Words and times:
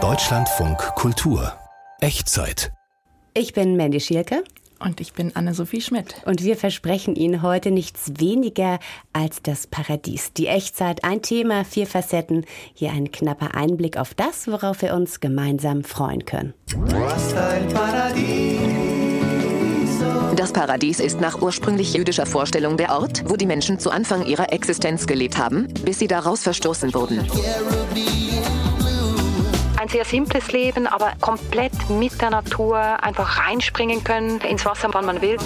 Deutschlandfunk 0.00 0.78
Kultur 0.94 1.52
Echtzeit. 2.00 2.70
Ich 3.34 3.54
bin 3.54 3.76
Mandy 3.76 3.98
Schielke. 3.98 4.44
Und 4.78 5.00
ich 5.00 5.14
bin 5.14 5.34
Anne-Sophie 5.34 5.80
Schmidt. 5.80 6.22
Und 6.24 6.44
wir 6.44 6.56
versprechen 6.56 7.16
Ihnen 7.16 7.42
heute 7.42 7.72
nichts 7.72 8.12
weniger 8.18 8.78
als 9.12 9.42
das 9.42 9.66
Paradies. 9.66 10.32
Die 10.32 10.46
Echtzeit, 10.46 11.02
ein 11.02 11.22
Thema, 11.22 11.64
vier 11.64 11.88
Facetten. 11.88 12.46
Hier 12.72 12.92
ein 12.92 13.10
knapper 13.10 13.56
Einblick 13.56 13.96
auf 13.96 14.14
das, 14.14 14.46
worauf 14.46 14.80
wir 14.82 14.94
uns 14.94 15.18
gemeinsam 15.18 15.82
freuen 15.82 16.24
können. 16.24 16.54
Das 20.38 20.52
Paradies 20.52 21.00
ist 21.00 21.20
nach 21.20 21.42
ursprünglich 21.42 21.94
jüdischer 21.94 22.24
Vorstellung 22.24 22.76
der 22.76 22.90
Ort, 22.90 23.24
wo 23.26 23.34
die 23.34 23.44
Menschen 23.44 23.80
zu 23.80 23.90
Anfang 23.90 24.24
ihrer 24.24 24.52
Existenz 24.52 25.08
gelebt 25.08 25.36
haben, 25.36 25.66
bis 25.82 25.98
sie 25.98 26.06
daraus 26.06 26.44
verstoßen 26.44 26.94
wurden. 26.94 27.28
Ein 29.80 29.88
sehr 29.88 30.04
simples 30.04 30.52
Leben, 30.52 30.86
aber 30.86 31.14
komplett 31.20 31.72
mit 31.90 32.22
der 32.22 32.30
Natur 32.30 32.78
einfach 32.78 33.48
reinspringen 33.48 34.04
können, 34.04 34.40
ins 34.42 34.64
Wasser, 34.64 34.88
wann 34.92 35.06
man 35.06 35.20
will. 35.20 35.38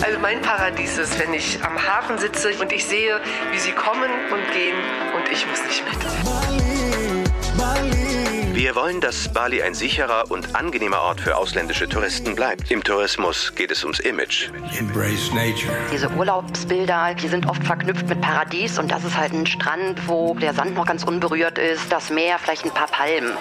Also 0.00 0.20
mein 0.22 0.40
Paradies 0.40 0.96
ist, 0.96 1.18
wenn 1.18 1.34
ich 1.34 1.58
am 1.64 1.76
Hafen 1.76 2.18
sitze 2.18 2.50
und 2.60 2.70
ich 2.70 2.84
sehe, 2.84 3.20
wie 3.50 3.58
sie 3.58 3.72
kommen 3.72 4.10
und 4.32 4.52
gehen 4.52 4.76
und 5.16 5.28
ich 5.32 5.44
muss 5.48 5.58
nicht 5.64 5.82
mit. 5.84 6.43
Wir 8.64 8.74
wollen, 8.74 9.02
dass 9.02 9.30
Bali 9.30 9.60
ein 9.60 9.74
sicherer 9.74 10.30
und 10.30 10.56
angenehmer 10.56 11.02
Ort 11.02 11.20
für 11.20 11.36
ausländische 11.36 11.86
Touristen 11.86 12.34
bleibt. 12.34 12.70
Im 12.70 12.82
Tourismus 12.82 13.54
geht 13.54 13.70
es 13.70 13.84
ums 13.84 14.00
Image. 14.00 14.48
Embrace 14.78 15.30
nature. 15.34 15.76
Diese 15.92 16.08
Urlaubsbilder, 16.08 17.12
die 17.12 17.28
sind 17.28 17.46
oft 17.46 17.62
verknüpft 17.62 18.08
mit 18.08 18.22
Paradies 18.22 18.78
und 18.78 18.90
das 18.90 19.04
ist 19.04 19.18
halt 19.18 19.34
ein 19.34 19.44
Strand, 19.44 20.08
wo 20.08 20.32
der 20.32 20.54
Sand 20.54 20.76
noch 20.76 20.86
ganz 20.86 21.04
unberührt 21.04 21.58
ist, 21.58 21.92
das 21.92 22.08
Meer, 22.08 22.38
vielleicht 22.38 22.64
ein 22.64 22.70
paar 22.70 22.86
Palmen. 22.86 23.36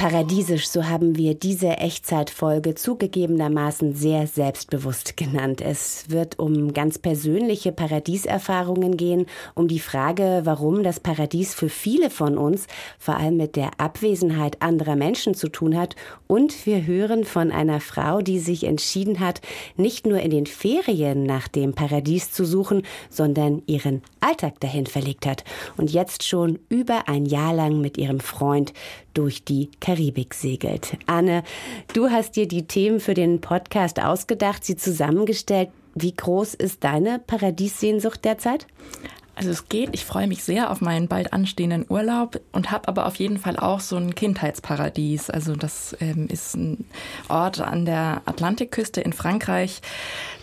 Paradiesisch, 0.00 0.66
so 0.66 0.86
haben 0.86 1.18
wir 1.18 1.34
diese 1.34 1.76
Echtzeitfolge 1.76 2.74
zugegebenermaßen 2.74 3.94
sehr 3.94 4.26
selbstbewusst 4.26 5.18
genannt. 5.18 5.60
Es 5.60 6.08
wird 6.08 6.38
um 6.38 6.72
ganz 6.72 6.98
persönliche 6.98 7.70
Paradieserfahrungen 7.70 8.96
gehen, 8.96 9.26
um 9.54 9.68
die 9.68 9.78
Frage, 9.78 10.40
warum 10.44 10.82
das 10.84 11.00
Paradies 11.00 11.52
für 11.52 11.68
viele 11.68 12.08
von 12.08 12.38
uns 12.38 12.66
vor 12.98 13.18
allem 13.18 13.36
mit 13.36 13.56
der 13.56 13.72
Abwesenheit 13.76 14.62
anderer 14.62 14.96
Menschen 14.96 15.34
zu 15.34 15.50
tun 15.50 15.76
hat. 15.76 15.96
Und 16.26 16.64
wir 16.64 16.86
hören 16.86 17.24
von 17.24 17.52
einer 17.52 17.80
Frau, 17.80 18.22
die 18.22 18.38
sich 18.38 18.64
entschieden 18.64 19.20
hat, 19.20 19.42
nicht 19.76 20.06
nur 20.06 20.20
in 20.20 20.30
den 20.30 20.46
Ferien 20.46 21.24
nach 21.24 21.46
dem 21.46 21.74
Paradies 21.74 22.32
zu 22.32 22.46
suchen, 22.46 22.86
sondern 23.10 23.60
ihren 23.66 24.00
Alltag 24.20 24.60
dahin 24.60 24.86
verlegt 24.86 25.26
hat 25.26 25.44
und 25.76 25.90
jetzt 25.90 26.26
schon 26.26 26.58
über 26.70 27.06
ein 27.06 27.26
Jahr 27.26 27.52
lang 27.52 27.82
mit 27.82 27.98
ihrem 27.98 28.20
Freund 28.20 28.72
durch 29.14 29.44
die 29.44 29.70
Karibik 29.80 30.34
segelt. 30.34 30.96
Anne, 31.06 31.42
du 31.92 32.10
hast 32.10 32.36
dir 32.36 32.46
die 32.46 32.66
Themen 32.66 33.00
für 33.00 33.14
den 33.14 33.40
Podcast 33.40 34.00
ausgedacht, 34.00 34.64
sie 34.64 34.76
zusammengestellt. 34.76 35.70
Wie 35.94 36.14
groß 36.14 36.54
ist 36.54 36.84
deine 36.84 37.18
Paradiessehnsucht 37.18 38.24
derzeit? 38.24 38.66
Also 39.40 39.52
es 39.52 39.70
geht, 39.70 39.90
ich 39.94 40.04
freue 40.04 40.26
mich 40.26 40.44
sehr 40.44 40.70
auf 40.70 40.82
meinen 40.82 41.08
bald 41.08 41.32
anstehenden 41.32 41.86
Urlaub 41.88 42.40
und 42.52 42.70
habe 42.70 42.88
aber 42.88 43.06
auf 43.06 43.16
jeden 43.16 43.38
Fall 43.38 43.56
auch 43.56 43.80
so 43.80 43.96
ein 43.96 44.14
Kindheitsparadies. 44.14 45.30
Also 45.30 45.56
das 45.56 45.96
ähm, 46.00 46.28
ist 46.28 46.56
ein 46.56 46.84
Ort 47.28 47.60
an 47.60 47.86
der 47.86 48.20
Atlantikküste 48.26 49.00
in 49.00 49.14
Frankreich. 49.14 49.80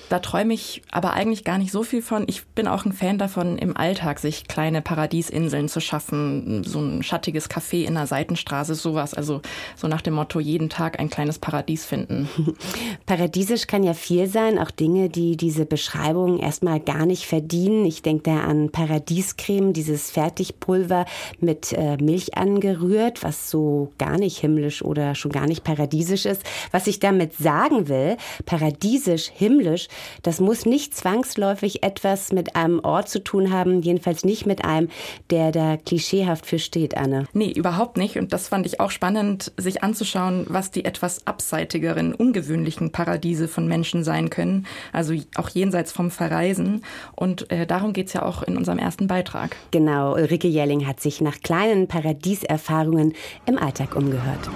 Da 0.10 0.20
träume 0.20 0.54
ich 0.54 0.82
aber 0.90 1.14
eigentlich 1.14 1.44
gar 1.44 1.58
nicht 1.58 1.72
so 1.72 1.84
viel 1.84 2.02
von. 2.02 2.26
Ich 2.28 2.46
bin 2.48 2.68
auch 2.68 2.86
ein 2.86 2.94
Fan 2.94 3.18
davon, 3.18 3.58
im 3.58 3.76
Alltag 3.76 4.20
sich 4.20 4.48
kleine 4.48 4.82
Paradiesinseln 4.82 5.68
zu 5.68 5.82
schaffen. 5.82 6.64
So 6.64 6.80
ein 6.80 7.04
schattiges 7.04 7.50
Café 7.50 7.86
in 7.86 7.96
der 7.96 8.08
Seitenstraße, 8.08 8.76
sowas. 8.76 9.14
Also 9.14 9.42
so 9.76 9.88
nach 9.88 10.02
dem 10.02 10.14
Motto, 10.14 10.40
jeden 10.40 10.70
Tag 10.70 11.00
ein 11.00 11.10
kleines 11.10 11.40
Paradies 11.40 11.86
finden. 11.86 12.30
Paradiesisch 13.06 13.68
kann 13.68 13.84
ja 13.84 13.94
viel 13.94 14.28
sein, 14.28 14.60
auch 14.60 14.72
Dinge, 14.72 15.10
die 15.10 15.36
diese 15.36 15.66
Beschreibung 15.66 16.40
erstmal 16.40 16.80
gar 16.80 17.06
nicht 17.06 17.26
verdienen. 17.26 17.86
Ich 17.86 18.02
denke 18.02 18.24
da 18.24 18.42
an 18.42 18.72
Paradiescreme, 18.72 19.74
dieses 19.74 20.10
Fertigpulver 20.12 21.06
mit 21.40 21.74
äh, 21.74 21.98
Milch 21.98 22.38
angerührt, 22.38 23.24
was 23.24 23.50
so 23.50 23.92
gar 23.98 24.18
nicht 24.18 24.38
himmlisch 24.38 24.82
oder 24.82 25.16
schon 25.16 25.32
gar 25.32 25.48
nicht 25.48 25.66
paradiesisch 25.66 26.26
ist. 26.26 26.44
Was 26.72 26.88
ich 26.88 27.00
damit 27.00 27.36
sagen 27.36 27.90
will, 27.90 28.16
paradiesisch, 28.46 29.30
himmlisch, 29.34 29.90
das 30.24 30.40
muss 30.40 30.66
nicht 30.66 30.96
zwangsläufig 30.96 31.84
etwas 31.84 32.32
mit 32.32 32.56
einem 32.56 32.80
Ort 32.80 33.10
zu 33.10 33.24
tun 33.24 33.52
haben, 33.52 33.82
jedenfalls 33.82 34.24
nicht 34.24 34.46
mit 34.46 34.66
einem, 34.66 34.90
der 35.30 35.52
da 35.52 35.78
klischeehaft 35.78 36.46
für 36.46 36.60
steht, 36.60 36.98
Anne. 36.98 37.26
Nee, 37.34 37.52
überhaupt 37.52 37.98
nicht. 37.98 38.18
Und 38.18 38.34
das 38.34 38.48
fand 38.48 38.66
ich 38.66 38.80
auch 38.80 38.92
spannend, 38.92 39.52
sich 39.58 39.84
anzuschauen, 39.84 40.46
was 40.50 40.72
die 40.72 40.86
etwas 40.86 41.26
abseitigeren, 41.26 42.14
ungewöhnlichen 42.14 42.92
Paradiese 42.92 43.48
von 43.48 43.68
Menschen 43.68 44.04
sein 44.04 44.30
können. 44.30 44.68
Also 44.94 45.14
auch 45.36 45.50
jenseits 45.50 45.92
vom 45.92 46.12
Verreisen. 46.12 46.84
Und 47.16 47.50
äh, 47.52 47.66
darum 47.66 47.94
geht 47.94 48.08
es 48.08 48.14
ja 48.14 48.24
auch 48.24 48.44
in 48.44 48.58
unserem 48.58 48.80
ersten 48.80 49.08
Beitrag. 49.08 49.56
Genau, 49.72 50.14
Ulrike 50.14 50.48
Jelling 50.48 50.88
hat 50.88 51.00
sich 51.00 51.22
nach 51.22 51.40
kleinen 51.42 51.88
Paradieserfahrungen 51.88 53.14
im 53.46 53.58
Alltag 53.58 53.96
umgehört. 53.96 54.50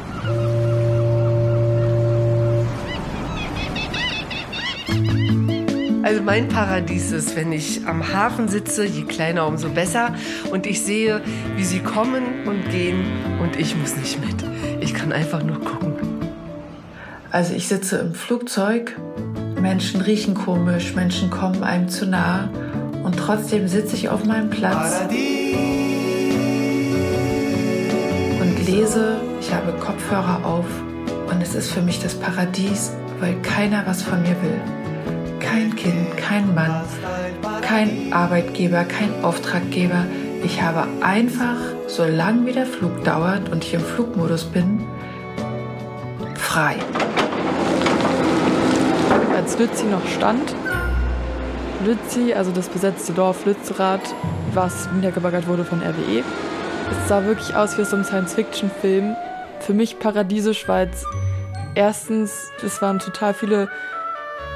Also 6.03 6.23
mein 6.23 6.47
Paradies 6.47 7.11
ist, 7.11 7.35
wenn 7.35 7.51
ich 7.51 7.85
am 7.85 8.11
Hafen 8.11 8.47
sitze, 8.47 8.85
je 8.85 9.03
kleiner, 9.03 9.45
umso 9.45 9.69
besser, 9.69 10.15
und 10.51 10.65
ich 10.65 10.81
sehe, 10.81 11.21
wie 11.55 11.63
sie 11.63 11.79
kommen 11.79 12.23
und 12.47 12.69
gehen 12.71 13.05
und 13.39 13.55
ich 13.59 13.75
muss 13.75 13.95
nicht 13.95 14.19
mit. 14.19 14.35
Ich 14.81 14.95
kann 14.95 15.11
einfach 15.11 15.43
nur 15.43 15.59
gucken. 15.59 15.93
Also 17.29 17.53
ich 17.53 17.67
sitze 17.67 17.99
im 17.99 18.15
Flugzeug, 18.15 18.97
Menschen 19.61 20.01
riechen 20.01 20.33
komisch, 20.33 20.95
Menschen 20.95 21.29
kommen 21.29 21.63
einem 21.63 21.87
zu 21.87 22.07
nah 22.07 22.49
und 23.03 23.17
trotzdem 23.17 23.67
sitze 23.67 23.95
ich 23.95 24.09
auf 24.09 24.25
meinem 24.25 24.49
Platz 24.49 25.01
und 28.41 28.65
lese, 28.65 29.21
ich 29.39 29.53
habe 29.53 29.71
Kopfhörer 29.73 30.43
auf 30.43 30.65
und 31.31 31.41
es 31.41 31.53
ist 31.53 31.71
für 31.71 31.81
mich 31.81 32.01
das 32.01 32.15
Paradies, 32.15 32.91
weil 33.19 33.39
keiner 33.43 33.83
was 33.85 34.01
von 34.01 34.21
mir 34.23 34.35
will 34.41 34.80
kein 35.51 35.75
Kind, 35.75 36.15
kein 36.15 36.55
Mann, 36.55 36.81
kein 37.61 38.13
Arbeitgeber, 38.13 38.85
kein 38.85 39.21
Auftraggeber. 39.21 40.05
Ich 40.43 40.61
habe 40.61 40.87
einfach, 41.01 41.57
solange 41.87 42.45
wie 42.45 42.53
der 42.53 42.65
Flug 42.65 43.03
dauert 43.03 43.49
und 43.49 43.63
ich 43.65 43.73
im 43.73 43.81
Flugmodus 43.81 44.45
bin, 44.45 44.85
frei. 46.35 46.75
Als 49.35 49.59
Lützi 49.59 49.85
noch 49.87 50.05
stand, 50.07 50.55
Lützi, 51.85 52.33
also 52.33 52.51
das 52.51 52.69
besetzte 52.69 53.11
Dorf 53.11 53.45
Lützerath, 53.45 54.15
was 54.53 54.89
niedergebaggert 54.93 55.47
wurde 55.47 55.65
von 55.65 55.81
RWE, 55.81 56.23
es 56.91 57.09
sah 57.09 57.25
wirklich 57.25 57.53
aus 57.55 57.77
wie 57.77 57.81
aus 57.81 57.93
einem 57.93 58.05
Science-Fiction-Film. 58.05 59.15
Für 59.59 59.73
mich 59.73 59.99
paradiesisch, 59.99 60.67
weil 60.67 60.89
es 60.89 61.05
erstens, 61.75 62.51
es 62.65 62.81
waren 62.81 62.99
total 62.99 63.33
viele 63.33 63.69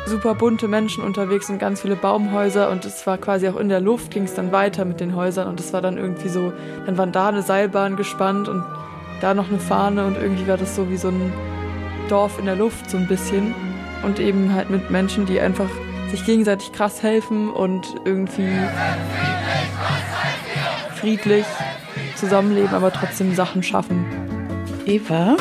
super 0.06 0.36
bunte 0.36 0.68
Menschen 0.68 1.04
unterwegs 1.04 1.50
und 1.50 1.58
ganz 1.58 1.82
viele 1.82 1.96
Baumhäuser 1.96 2.70
und 2.70 2.86
es 2.86 3.06
war 3.08 3.18
quasi 3.18 3.48
auch 3.48 3.58
in 3.58 3.70
der 3.70 3.82
Luft, 3.82 4.12
ging 4.12 4.24
es 4.24 4.36
dann 4.36 4.52
weiter 4.52 4.86
mit 4.86 5.00
den 5.00 5.16
Häusern 5.16 5.48
und 5.48 5.60
es 5.60 5.74
war 5.74 5.82
dann 5.82 5.98
irgendwie 5.98 6.30
so, 6.30 6.54
dann 6.86 6.98
waren 6.98 7.12
da 7.12 7.30
eine 7.30 7.42
Seilbahn 7.42 7.96
gespannt 7.96 8.48
und 8.48 8.64
da 9.22 9.34
noch 9.34 9.50
eine 9.50 9.60
Fahne 9.60 10.06
und 10.06 10.18
irgendwie 10.18 10.48
war 10.48 10.58
das 10.58 10.76
so 10.76 10.90
wie 10.90 10.98
so 10.98 11.10
ein 11.10 11.34
Dorf 12.08 12.38
in 12.38 12.46
der 12.46 12.56
Luft 12.56 12.90
so 12.90 12.98
ein 12.98 13.08
bisschen 13.08 13.56
und 14.04 14.20
eben 14.20 14.54
halt 14.54 14.70
mit 14.70 14.92
Menschen, 14.92 15.26
die 15.26 15.40
einfach 15.40 15.70
sich 16.12 16.24
gegenseitig 16.24 16.72
krass 16.72 17.02
helfen 17.02 17.50
und 17.50 17.96
irgendwie 18.06 18.60
friedlich 20.96 21.46
zusammenleben, 22.16 22.76
aber 22.76 22.94
trotzdem 22.94 23.34
Sachen 23.34 23.64
schaffen. 23.64 24.06
Eva, 24.86 25.36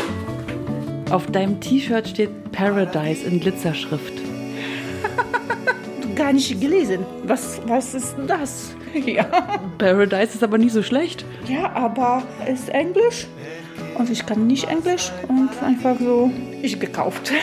auf 1.10 1.26
deinem 1.26 1.60
T-Shirt 1.60 2.08
steht 2.08 2.50
Paradise 2.50 3.26
in 3.26 3.40
Glitzerschrift 3.40 4.23
gar 6.14 6.32
nicht 6.32 6.60
gelesen. 6.60 7.04
Was, 7.24 7.60
was 7.66 7.94
ist 7.94 8.16
denn 8.16 8.26
das? 8.26 8.74
Ja. 9.04 9.24
Paradise 9.76 10.34
ist 10.34 10.44
aber 10.44 10.56
nicht 10.56 10.72
so 10.72 10.80
schlecht. 10.84 11.24
Ja, 11.48 11.72
aber 11.72 12.22
ist 12.46 12.68
Englisch. 12.68 13.26
Und 13.98 14.08
ich 14.08 14.24
kann 14.24 14.46
nicht 14.46 14.68
Englisch. 14.68 15.10
Und 15.26 15.50
einfach 15.64 15.98
so, 15.98 16.30
ich 16.62 16.78
gekauft. 16.78 17.32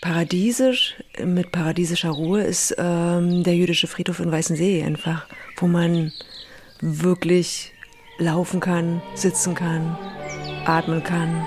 Paradiesisch, 0.00 0.96
mit 1.24 1.52
paradiesischer 1.52 2.10
Ruhe 2.10 2.42
ist 2.42 2.74
ähm, 2.76 3.44
der 3.44 3.54
jüdische 3.54 3.86
Friedhof 3.86 4.18
in 4.18 4.32
Weißensee 4.32 4.82
einfach, 4.82 5.26
wo 5.58 5.68
man 5.68 6.12
wirklich 6.80 7.72
laufen 8.18 8.60
kann, 8.60 9.02
sitzen 9.14 9.54
kann, 9.54 9.96
atmen 10.64 11.04
kann. 11.04 11.46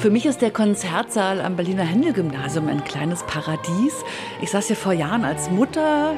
Für 0.00 0.08
mich 0.08 0.24
ist 0.24 0.40
der 0.40 0.50
Konzertsaal 0.50 1.42
am 1.42 1.56
Berliner 1.56 1.82
Händel-Gymnasium 1.82 2.68
ein 2.68 2.82
kleines 2.84 3.22
Paradies. 3.24 3.92
Ich 4.40 4.50
saß 4.50 4.68
hier 4.68 4.76
vor 4.76 4.94
Jahren 4.94 5.26
als 5.26 5.50
Mutter, 5.50 6.14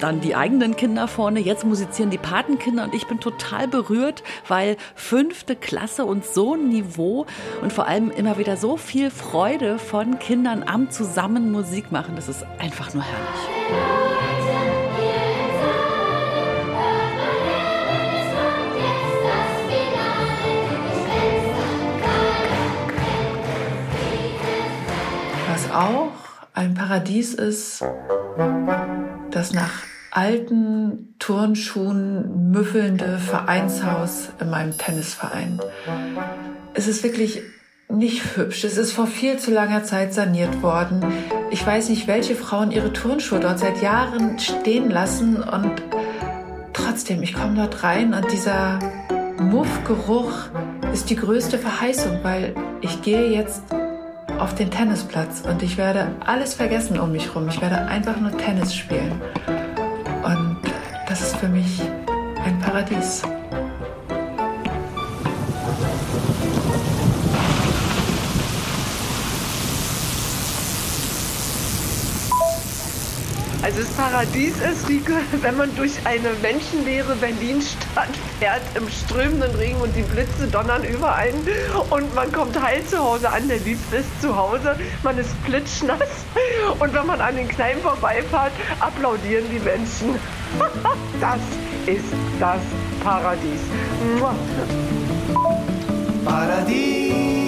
dann 0.00 0.20
die 0.20 0.34
eigenen 0.34 0.74
Kinder 0.74 1.06
vorne, 1.06 1.38
jetzt 1.38 1.64
musizieren 1.64 2.10
die 2.10 2.18
Patenkinder 2.18 2.82
und 2.82 2.92
ich 2.92 3.06
bin 3.06 3.20
total 3.20 3.68
berührt, 3.68 4.24
weil 4.48 4.76
fünfte 4.96 5.54
Klasse 5.54 6.06
und 6.06 6.24
so 6.24 6.54
ein 6.54 6.70
Niveau 6.70 7.24
und 7.62 7.72
vor 7.72 7.86
allem 7.86 8.10
immer 8.10 8.36
wieder 8.36 8.56
so 8.56 8.76
viel 8.76 9.12
Freude 9.12 9.78
von 9.78 10.18
Kindern 10.18 10.64
am 10.66 10.90
zusammen 10.90 11.52
Musik 11.52 11.92
machen. 11.92 12.16
Das 12.16 12.28
ist 12.28 12.44
einfach 12.58 12.92
nur 12.94 13.04
herrlich. 13.04 14.19
Auch 25.70 26.12
ein 26.54 26.74
Paradies 26.74 27.34
ist, 27.34 27.84
das 29.30 29.52
nach 29.52 29.72
alten 30.10 31.14
Turnschuhen 31.18 32.50
müffelnde 32.50 33.18
Vereinshaus 33.18 34.30
in 34.40 34.50
meinem 34.50 34.76
Tennisverein. 34.76 35.60
Es 36.74 36.88
ist 36.88 37.02
wirklich 37.04 37.42
nicht 37.88 38.36
hübsch. 38.36 38.64
Es 38.64 38.76
ist 38.76 38.92
vor 38.92 39.06
viel 39.06 39.38
zu 39.38 39.50
langer 39.50 39.84
Zeit 39.84 40.14
saniert 40.14 40.62
worden. 40.62 41.04
Ich 41.50 41.66
weiß 41.66 41.88
nicht, 41.88 42.06
welche 42.06 42.34
Frauen 42.34 42.70
ihre 42.70 42.92
Turnschuhe 42.92 43.40
dort 43.40 43.58
seit 43.58 43.82
Jahren 43.82 44.38
stehen 44.38 44.90
lassen 44.90 45.42
und 45.42 45.82
trotzdem, 46.72 47.22
ich 47.22 47.34
komme 47.34 47.56
dort 47.56 47.82
rein 47.82 48.14
und 48.14 48.30
dieser 48.32 48.78
Muffgeruch 49.40 50.32
ist 50.92 51.10
die 51.10 51.16
größte 51.16 51.58
Verheißung, 51.58 52.20
weil 52.22 52.54
ich 52.80 53.02
gehe 53.02 53.30
jetzt 53.30 53.62
auf 54.40 54.54
den 54.54 54.70
Tennisplatz 54.70 55.42
und 55.42 55.62
ich 55.62 55.76
werde 55.76 56.08
alles 56.24 56.54
vergessen 56.54 56.98
um 56.98 57.12
mich 57.12 57.26
herum. 57.26 57.48
Ich 57.48 57.60
werde 57.60 57.76
einfach 57.86 58.18
nur 58.18 58.36
Tennis 58.36 58.74
spielen. 58.74 59.20
Und 60.24 60.56
das 61.08 61.20
ist 61.20 61.36
für 61.36 61.48
mich 61.48 61.82
ein 62.44 62.58
Paradies. 62.58 63.22
Also 73.70 73.82
das 73.82 73.90
Paradies 73.92 74.54
ist, 74.56 74.88
wenn 75.42 75.56
man 75.56 75.74
durch 75.76 75.92
eine 76.04 76.30
menschenleere 76.42 77.14
Berlinstadt 77.14 78.08
fährt 78.40 78.62
im 78.74 78.88
strömenden 78.88 79.54
Regen 79.54 79.80
und 79.80 79.94
die 79.94 80.02
Blitze 80.02 80.48
donnern 80.50 80.82
über 80.82 81.14
einen 81.14 81.46
und 81.90 82.12
man 82.16 82.32
kommt 82.32 82.60
heil 82.60 82.84
zu 82.84 82.98
Hause 82.98 83.30
an, 83.30 83.46
der 83.46 83.58
Liebste 83.58 83.98
ist 83.98 84.20
zu 84.20 84.36
Hause, 84.36 84.76
man 85.04 85.16
ist 85.18 85.30
plitschnass 85.44 86.00
und 86.80 86.92
wenn 86.92 87.06
man 87.06 87.20
an 87.20 87.36
den 87.36 87.46
Kneipen 87.46 87.80
vorbeifährt, 87.82 88.52
applaudieren 88.80 89.44
die 89.52 89.60
Menschen. 89.60 90.18
Das 91.20 91.38
ist 91.86 92.12
das 92.40 92.60
Paradies. 93.04 93.60
Paradies. 96.24 97.39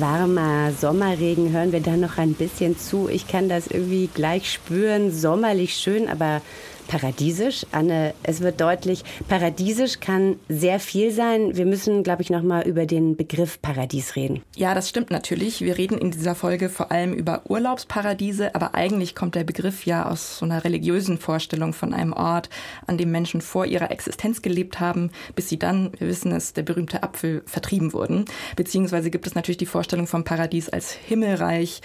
Warmer 0.00 0.72
Sommerregen 0.72 1.52
hören 1.52 1.72
wir 1.72 1.80
da 1.80 1.96
noch 1.96 2.18
ein 2.18 2.34
bisschen 2.34 2.78
zu. 2.78 3.08
Ich 3.08 3.28
kann 3.28 3.48
das 3.48 3.66
irgendwie 3.66 4.08
gleich 4.12 4.50
spüren, 4.50 5.12
sommerlich 5.12 5.74
schön, 5.74 6.08
aber 6.08 6.40
paradiesisch. 6.90 7.64
Anne, 7.70 8.14
es 8.24 8.40
wird 8.40 8.60
deutlich, 8.60 9.04
paradiesisch 9.28 10.00
kann 10.00 10.40
sehr 10.48 10.80
viel 10.80 11.12
sein. 11.12 11.56
Wir 11.56 11.64
müssen, 11.64 12.02
glaube 12.02 12.22
ich, 12.22 12.30
noch 12.30 12.42
mal 12.42 12.66
über 12.66 12.84
den 12.84 13.14
Begriff 13.14 13.62
Paradies 13.62 14.16
reden. 14.16 14.42
Ja, 14.56 14.74
das 14.74 14.88
stimmt 14.88 15.12
natürlich. 15.12 15.60
Wir 15.60 15.78
reden 15.78 15.98
in 15.98 16.10
dieser 16.10 16.34
Folge 16.34 16.68
vor 16.68 16.90
allem 16.90 17.12
über 17.12 17.42
Urlaubsparadiese, 17.48 18.56
aber 18.56 18.74
eigentlich 18.74 19.14
kommt 19.14 19.36
der 19.36 19.44
Begriff 19.44 19.86
ja 19.86 20.04
aus 20.04 20.38
so 20.38 20.44
einer 20.44 20.64
religiösen 20.64 21.18
Vorstellung 21.18 21.74
von 21.74 21.94
einem 21.94 22.12
Ort, 22.12 22.50
an 22.88 22.98
dem 22.98 23.12
Menschen 23.12 23.40
vor 23.40 23.66
ihrer 23.66 23.92
Existenz 23.92 24.42
gelebt 24.42 24.80
haben, 24.80 25.12
bis 25.36 25.48
sie 25.48 25.60
dann, 25.60 25.92
wir 25.96 26.08
wissen 26.08 26.32
es, 26.32 26.54
der 26.54 26.64
berühmte 26.64 27.04
Apfel 27.04 27.42
vertrieben 27.46 27.92
wurden. 27.92 28.24
Beziehungsweise 28.56 29.10
gibt 29.10 29.28
es 29.28 29.36
natürlich 29.36 29.58
die 29.58 29.66
Vorstellung 29.66 30.08
vom 30.08 30.24
Paradies 30.24 30.68
als 30.68 30.90
Himmelreich, 30.90 31.82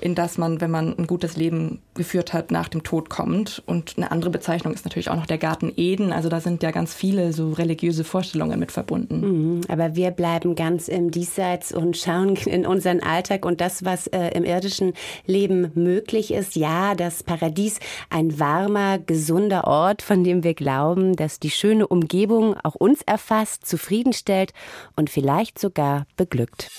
in 0.00 0.16
das 0.16 0.36
man, 0.36 0.60
wenn 0.60 0.72
man 0.72 0.98
ein 0.98 1.06
gutes 1.06 1.36
Leben 1.36 1.80
geführt 1.94 2.32
hat, 2.32 2.50
nach 2.50 2.66
dem 2.66 2.82
Tod 2.82 3.08
kommt. 3.08 3.62
Und 3.64 3.94
eine 3.96 4.10
andere 4.10 4.30
Bezeichnung 4.30 4.47
Bezeichnung 4.48 4.72
ist 4.72 4.86
natürlich 4.86 5.10
auch 5.10 5.16
noch 5.16 5.26
der 5.26 5.36
Garten 5.36 5.70
Eden. 5.76 6.10
Also 6.10 6.30
da 6.30 6.40
sind 6.40 6.62
ja 6.62 6.70
ganz 6.70 6.94
viele 6.94 7.34
so 7.34 7.52
religiöse 7.52 8.02
Vorstellungen 8.02 8.58
mit 8.58 8.72
verbunden. 8.72 9.20
Mhm, 9.20 9.60
aber 9.68 9.94
wir 9.94 10.10
bleiben 10.10 10.54
ganz 10.54 10.88
im 10.88 11.10
Diesseits 11.10 11.70
und 11.70 11.98
schauen 11.98 12.34
in 12.46 12.64
unseren 12.64 13.00
Alltag 13.00 13.44
und 13.44 13.60
das, 13.60 13.84
was 13.84 14.06
äh, 14.06 14.28
im 14.28 14.44
irdischen 14.44 14.94
Leben 15.26 15.70
möglich 15.74 16.32
ist. 16.32 16.56
Ja, 16.56 16.94
das 16.94 17.22
Paradies, 17.22 17.78
ein 18.08 18.40
warmer, 18.40 18.98
gesunder 18.98 19.66
Ort, 19.66 20.00
von 20.00 20.24
dem 20.24 20.42
wir 20.42 20.54
glauben, 20.54 21.14
dass 21.14 21.40
die 21.40 21.50
schöne 21.50 21.86
Umgebung 21.86 22.56
auch 22.64 22.74
uns 22.74 23.02
erfasst, 23.02 23.66
zufriedenstellt 23.66 24.54
und 24.96 25.10
vielleicht 25.10 25.58
sogar 25.58 26.06
beglückt. 26.16 26.70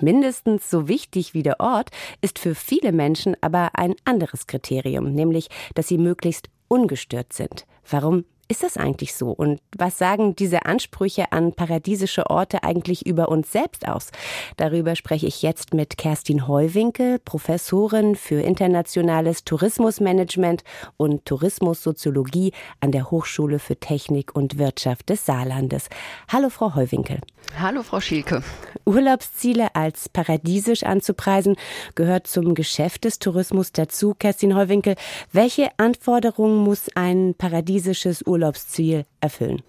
Mindestens 0.00 0.70
so 0.70 0.88
wichtig 0.88 1.34
wie 1.34 1.42
der 1.42 1.60
Ort 1.60 1.90
ist 2.20 2.38
für 2.38 2.54
viele 2.54 2.92
Menschen 2.92 3.36
aber 3.40 3.70
ein 3.74 3.94
anderes 4.04 4.46
Kriterium, 4.46 5.12
nämlich, 5.12 5.48
dass 5.74 5.88
sie 5.88 5.98
möglichst 5.98 6.48
ungestört 6.68 7.32
sind. 7.32 7.66
Warum 7.88 8.24
ist 8.48 8.62
das 8.62 8.76
eigentlich 8.76 9.14
so? 9.14 9.30
Und 9.30 9.60
was 9.76 9.96
sagen 9.96 10.36
diese 10.36 10.66
Ansprüche 10.66 11.32
an 11.32 11.54
paradiesische 11.54 12.28
Orte 12.28 12.62
eigentlich 12.62 13.06
über 13.06 13.28
uns 13.30 13.50
selbst 13.50 13.88
aus? 13.88 14.10
Darüber 14.58 14.96
spreche 14.96 15.26
ich 15.26 15.42
jetzt 15.42 15.72
mit 15.72 15.96
Kerstin 15.96 16.46
Heuwinkel, 16.46 17.18
Professorin 17.20 18.16
für 18.16 18.42
internationales 18.42 19.44
Tourismusmanagement 19.44 20.62
und 20.98 21.24
Tourismussoziologie 21.24 22.52
an 22.80 22.92
der 22.92 23.10
Hochschule 23.10 23.58
für 23.58 23.76
Technik 23.76 24.34
und 24.36 24.58
Wirtschaft 24.58 25.08
des 25.08 25.24
Saarlandes. 25.24 25.88
Hallo, 26.28 26.50
Frau 26.50 26.74
Heuwinkel. 26.74 27.20
Hallo, 27.58 27.82
Frau 27.82 28.00
Schielke. 28.00 28.42
Urlaubsziele 28.86 29.74
als 29.74 30.08
paradiesisch 30.08 30.82
anzupreisen, 30.82 31.56
gehört 31.94 32.26
zum 32.26 32.54
Geschäft 32.54 33.04
des 33.04 33.18
Tourismus 33.18 33.72
dazu. 33.72 34.14
Kerstin 34.18 34.54
Heuwinkel, 34.54 34.96
welche 35.32 35.68
Anforderungen 35.78 36.58
muss 36.58 36.88
ein 36.94 37.34
paradiesisches 37.36 38.22
Urlaubsziel 38.22 38.33
Urlaubsziel 38.34 39.06
erfüllen? 39.20 39.62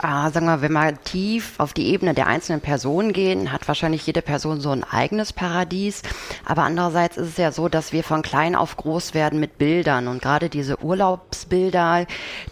Ah, 0.00 0.30
sagen 0.30 0.46
wir, 0.46 0.62
wenn 0.62 0.72
wir 0.72 0.94
tief 1.02 1.54
auf 1.58 1.72
die 1.72 1.88
Ebene 1.88 2.14
der 2.14 2.28
einzelnen 2.28 2.60
Personen 2.60 3.12
gehen, 3.12 3.50
hat 3.50 3.66
wahrscheinlich 3.66 4.06
jede 4.06 4.22
Person 4.22 4.60
so 4.60 4.70
ein 4.70 4.84
eigenes 4.84 5.32
Paradies. 5.32 6.02
Aber 6.44 6.62
andererseits 6.62 7.16
ist 7.16 7.30
es 7.30 7.36
ja 7.36 7.50
so, 7.50 7.68
dass 7.68 7.92
wir 7.92 8.04
von 8.04 8.22
klein 8.22 8.54
auf 8.54 8.76
groß 8.76 9.14
werden 9.14 9.40
mit 9.40 9.58
Bildern. 9.58 10.06
Und 10.06 10.22
gerade 10.22 10.50
diese 10.50 10.84
Urlaubsbilder, 10.84 12.06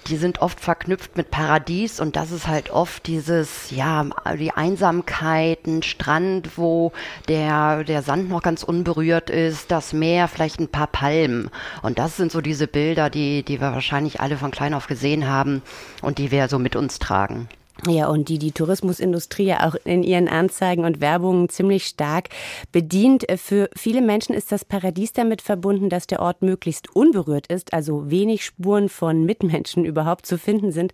die 0.09 0.17
sind 0.17 0.43
oft 0.43 0.59
verknüpft 0.59 1.17
mit 1.17 1.31
Paradies. 1.31 2.01
Und 2.01 2.17
das 2.17 2.33
ist 2.33 2.49
halt 2.49 2.71
oft 2.71 3.07
dieses, 3.07 3.71
ja, 3.71 4.07
die 4.37 4.51
Einsamkeit, 4.51 5.69
ein 5.69 5.85
Strand, 5.85 6.59
wo 6.59 6.91
der, 7.29 7.85
der 7.85 8.03
Sand 8.03 8.29
noch 8.29 8.43
ganz 8.43 8.65
unberührt 8.65 9.31
ist, 9.31 9.71
das 9.71 9.93
Meer, 9.93 10.27
vielleicht 10.27 10.59
ein 10.59 10.69
paar 10.69 10.89
Palmen. 10.89 11.51
Und 11.83 12.01
das 12.01 12.17
sind 12.17 12.33
so 12.33 12.41
diese 12.41 12.67
Bilder, 12.67 13.09
die, 13.09 13.45
die 13.45 13.61
wir 13.61 13.71
wahrscheinlich 13.73 14.21
alle 14.21 14.37
von 14.37 14.51
klein 14.51 14.75
auf 14.75 14.89
gesehen 14.89 15.26
haben 15.29 15.63
und 16.03 16.19
die 16.19 16.31
wir 16.31 16.49
so 16.49 16.59
mit 16.59 16.77
uns 16.77 16.99
tragen. 16.99 17.49
Ja, 17.87 18.09
und 18.09 18.31
die 18.31 18.39
die 18.39 18.53
Tourismusindustrie 18.53 19.45
ja 19.45 19.69
auch 19.69 19.75
in 19.85 20.03
ihren 20.03 20.29
Anzeigen 20.29 20.85
und 20.85 21.01
Werbungen 21.03 21.51
ziemlich 21.51 21.85
stark 21.85 22.31
bedient. 22.73 23.27
Für 23.37 23.69
viele 23.77 24.01
Menschen 24.01 24.35
ist 24.35 24.51
das 24.51 24.65
Paradies 24.65 25.13
damit 25.13 25.43
verbunden, 25.43 25.91
dass 25.91 26.07
der 26.07 26.21
Ort 26.21 26.41
möglichst 26.41 26.97
unberührt 26.97 27.49
ist, 27.49 27.75
also 27.75 28.11
wenig 28.11 28.47
Spuren 28.47 28.89
von 28.89 29.25
Mitmenschen 29.25 29.85
überhaupt 29.85 30.25
zu 30.25 30.39
finden 30.39 30.73
sind. 30.73 30.93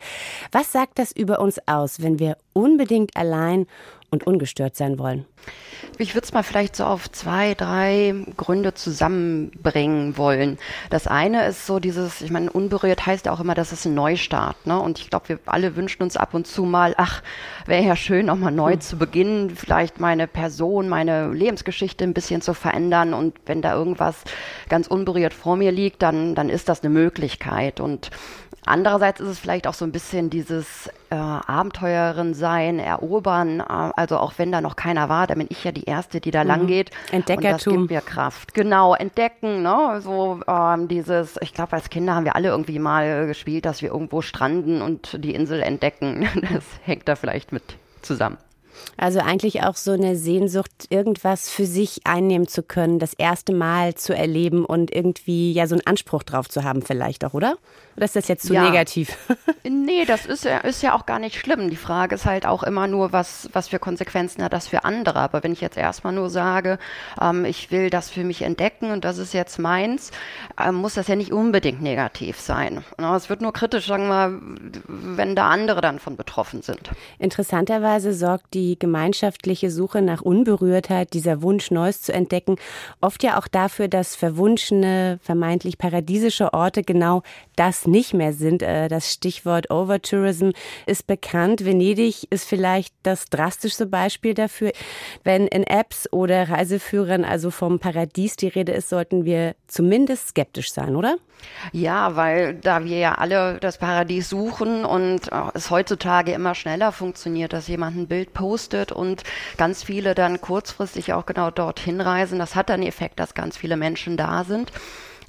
Was 0.51 0.73
sagt 0.73 0.99
das 0.99 1.13
über 1.13 1.41
uns 1.41 1.61
aus, 1.67 2.03
wenn 2.03 2.19
wir 2.19 2.37
unbedingt 2.53 3.17
allein 3.17 3.67
und 4.13 4.27
ungestört 4.27 4.77
sein 4.77 4.99
wollen? 4.99 5.25
Ich 5.99 6.15
würde 6.15 6.25
es 6.25 6.33
mal 6.33 6.43
vielleicht 6.43 6.77
so 6.77 6.85
auf 6.85 7.11
zwei, 7.11 7.55
drei 7.55 8.15
Gründe 8.37 8.75
zusammenbringen 8.75 10.17
wollen. 10.17 10.59
Das 10.91 11.07
eine 11.07 11.47
ist 11.47 11.67
so 11.67 11.81
dieses, 11.81 12.21
ich 12.21 12.31
meine, 12.31 12.51
unberührt 12.51 13.05
heißt 13.05 13.27
ja 13.27 13.33
auch 13.33 13.41
immer, 13.41 13.55
das 13.55 13.73
ist 13.73 13.85
ein 13.85 13.95
Neustart. 13.95 14.67
Ne? 14.67 14.79
Und 14.79 14.99
ich 14.99 15.11
glaube, 15.11 15.29
wir 15.29 15.39
alle 15.47 15.75
wünschen 15.75 16.03
uns 16.03 16.17
ab 16.17 16.35
und 16.35 16.47
zu 16.47 16.65
mal, 16.65 16.95
ach, 16.97 17.23
wäre 17.67 17.83
ja 17.83 17.97
schön, 17.97 18.31
auch 18.31 18.37
mal 18.37 18.51
neu 18.51 18.73
hm. 18.73 18.81
zu 18.81 18.97
beginnen, 18.97 19.51
vielleicht 19.51 20.01
meine 20.01 20.27
Person, 20.27 20.89
meine 20.89 21.33
Lebensgeschichte 21.33 22.05
ein 22.05 22.15
bisschen 22.15 22.43
zu 22.43 22.55
verändern. 22.55 23.15
Und 23.15 23.35
wenn 23.47 23.63
da 23.63 23.75
irgendwas 23.75 24.25
ganz 24.69 24.87
unberührt 24.87 25.35
vor 25.35 25.57
mir 25.57 25.73
liegt, 25.73 26.03
dann, 26.03 26.35
dann 26.35 26.49
ist 26.49 26.69
das 26.69 26.83
eine 26.83 26.93
Möglichkeit. 26.93 27.81
Und 27.81 28.11
Andererseits 28.65 29.21
ist 29.21 29.29
es 29.29 29.39
vielleicht 29.41 29.67
auch 29.67 29.75
so 29.75 29.85
ein 29.85 29.91
bisschen 29.91 30.31
dieses 30.31 30.89
äh, 31.11 31.17
Abenteurerin 31.17 32.33
sein, 32.33 32.79
erobern. 32.79 33.61
Äh, 33.61 33.65
also 33.69 34.19
auch 34.19 34.35
wenn 34.37 34.53
da 34.53 34.61
noch 34.61 34.77
keiner 34.77 35.09
war, 35.09 35.27
da 35.27 35.35
bin 35.35 35.49
ich 35.51 35.65
ja 35.65 35.73
die 35.73 35.85
Erste, 35.85 36.21
die 36.21 36.31
da 36.31 36.45
mhm. 36.45 36.49
lang 36.49 36.67
geht. 36.69 36.91
Entdeckertum. 37.11 37.53
Und 37.53 37.53
das 37.53 37.65
gibt 37.65 37.91
mir 37.91 38.01
Kraft. 38.01 38.55
Genau, 38.55 38.95
entdecken. 38.95 39.63
Ne? 39.63 40.01
So 40.03 40.41
ähm, 40.47 40.87
dieses, 40.87 41.39
ich 41.41 41.55
glaube, 41.55 41.73
als 41.73 41.91
Kinder 41.91 42.15
haben 42.15 42.25
wir 42.25 42.37
alle 42.37 42.49
irgendwie 42.49 42.79
mal 42.79 43.27
gespielt, 43.27 43.65
dass 43.65 43.83
wir 43.83 43.91
irgendwo 43.91 44.23
stranden 44.23 44.81
und 44.81 45.23
die 45.25 45.35
Insel 45.35 45.63
entdecken. 45.63 46.29
Das 46.53 46.65
hängt 46.85 47.09
da 47.09 47.17
vielleicht 47.17 47.53
mit 47.53 47.63
zusammen. 48.03 48.37
Also 48.97 49.21
eigentlich 49.21 49.63
auch 49.63 49.77
so 49.77 49.93
eine 49.93 50.17
Sehnsucht, 50.17 50.71
irgendwas 50.91 51.51
für 51.51 51.67
sich 51.67 52.01
einnehmen 52.05 52.49
zu 52.49 52.63
können, 52.63 52.99
das 52.99 53.15
erste 53.15 53.55
Mal 53.55 53.95
zu 53.95 54.15
erleben 54.15 54.65
und 54.65 54.95
irgendwie 54.95 55.53
ja 55.53 55.67
so 55.67 55.75
einen 55.75 55.87
Anspruch 55.87 56.23
drauf 56.23 56.49
zu 56.49 56.65
haben, 56.65 56.83
vielleicht 56.83 57.25
auch, 57.25 57.35
oder? 57.35 57.57
Oder 57.97 58.07
ist 58.07 58.17
das 58.17 58.29
jetzt 58.29 58.47
zu 58.47 58.55
ja. 58.55 58.63
negativ? 58.63 59.17
nee, 59.65 60.05
das 60.05 60.25
ist 60.25 60.45
ja, 60.45 60.59
ist 60.59 60.83
ja 60.83 60.95
auch 60.95 61.05
gar 61.05 61.19
nicht 61.19 61.39
schlimm. 61.39 61.69
Die 61.69 61.77
Frage 61.77 62.15
ist 62.15 62.25
halt 62.25 62.47
auch 62.47 62.63
immer 62.63 62.87
nur, 62.87 63.13
was, 63.13 63.51
was 63.53 63.69
für 63.69 63.79
Konsequenzen 63.79 64.43
hat 64.43 64.53
das 64.53 64.69
für 64.69 64.85
andere. 64.85 65.19
Aber 65.19 65.43
wenn 65.43 65.53
ich 65.53 65.61
jetzt 65.61 65.77
erstmal 65.77 66.13
nur 66.13 66.31
sage, 66.31 66.79
ähm, 67.21 67.45
ich 67.45 67.71
will 67.71 67.91
das 67.91 68.09
für 68.09 68.25
mich 68.25 68.43
entdecken 68.43 68.93
und 68.93 69.05
das 69.05 69.19
ist 69.19 69.35
jetzt 69.35 69.59
meins, 69.59 70.11
ähm, 70.59 70.77
muss 70.77 70.95
das 70.95 71.09
ja 71.09 71.17
nicht 71.17 71.33
unbedingt 71.33 71.83
negativ 71.83 72.41
sein. 72.41 72.83
Es 73.15 73.29
wird 73.29 73.43
nur 73.43 73.53
kritisch, 73.53 73.87
sagen 73.87 74.09
wir, 74.09 74.41
wenn 74.89 75.37
da 75.37 75.51
andere 75.51 75.81
dann 75.81 75.99
von 75.99 76.17
betroffen 76.17 76.63
sind. 76.63 76.91
Interessanterweise 77.19 78.15
sorgt 78.15 78.55
die 78.55 78.72
gemeinschaftliche 78.79 79.71
Suche 79.71 80.03
nach 80.03 80.23
Unberührtheit, 80.23 81.13
dieser 81.15 81.43
Wunsch, 81.43 81.71
Neues 81.71 82.03
zu 82.03 82.13
entdecken, 82.13 82.57
oft 83.01 83.23
ja 83.23 83.39
auch 83.39 83.49
dafür, 83.49 83.89
dass 83.89 84.17
verwunschene, 84.17 85.19
vermeintlich 85.23 85.79
paradiesische 85.79 86.53
Orte 86.53 86.83
genau 86.83 87.23
das 87.57 87.87
nicht 87.87 88.15
mehr 88.15 88.33
sind. 88.33 88.63
Äh, 88.63 88.89
das 88.89 89.13
Stichwort 89.13 89.71
Overtourism 89.71 90.51
ist 90.87 91.07
bekannt. 91.07 91.65
Venedig 91.65 92.31
ist 92.31 92.49
vielleicht 92.49 92.95
das 93.03 93.27
drastischste 93.27 93.87
Beispiel 93.87 94.35
dafür. 94.35 94.73
Wenn 95.25 95.47
in 95.47 95.65
Apps 95.65 96.09
oder 96.13 96.49
Reiseführern 96.49 97.25
also 97.25 97.51
vom 97.51 97.79
Paradies 97.79 98.37
die 98.37 98.49
Rede 98.49 98.73
ist, 98.73 98.89
sollten 98.89 99.25
wir 99.25 99.55
zumindest 99.67 100.29
skeptisch 100.29 100.73
sein, 100.73 100.97
oder? 100.97 101.17
Ja, 101.73 102.15
weil 102.17 102.55
da 102.55 102.85
wir 102.85 102.99
ja 102.99 103.15
alle 103.17 103.59
das 103.59 103.79
Paradies 103.79 104.29
suchen 104.29 104.85
und 104.85 105.31
es 105.55 105.71
heutzutage 105.71 106.33
immer 106.33 106.55
schneller 106.55 106.93
funktioniert, 106.93 107.53
dass 107.53 107.69
jemand 107.69 107.97
ein 107.97 108.07
Bild 108.07 108.33
postet 108.33 108.52
und 108.93 109.23
ganz 109.57 109.83
viele 109.83 110.15
dann 110.15 110.41
kurzfristig 110.41 111.13
auch 111.13 111.27
genau 111.27 111.51
dorthin 111.51 112.01
reisen, 112.01 112.39
das 112.39 112.55
hat 112.55 112.69
dann 112.69 112.81
den 112.81 112.89
Effekt, 112.89 113.19
dass 113.21 113.35
ganz 113.35 113.57
viele 113.57 113.77
Menschen 113.77 114.17
da 114.17 114.45
sind. 114.45 114.73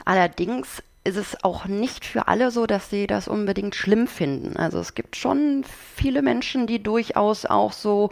Allerdings 0.06 0.84
ist 1.04 1.18
es 1.18 1.44
auch 1.44 1.66
nicht 1.66 2.06
für 2.06 2.28
alle 2.28 2.52
so, 2.52 2.66
dass 2.66 2.90
sie 2.90 3.08
das 3.08 3.28
unbedingt 3.28 3.76
schlimm 3.76 4.08
finden. 4.08 4.58
Also 4.58 4.80
es 4.80 4.96
gibt 4.96 5.16
schon 5.16 5.64
viele 5.96 6.22
Menschen, 6.22 6.66
die 6.66 6.82
durchaus 6.82 7.46
auch 7.46 7.74
so 7.74 8.12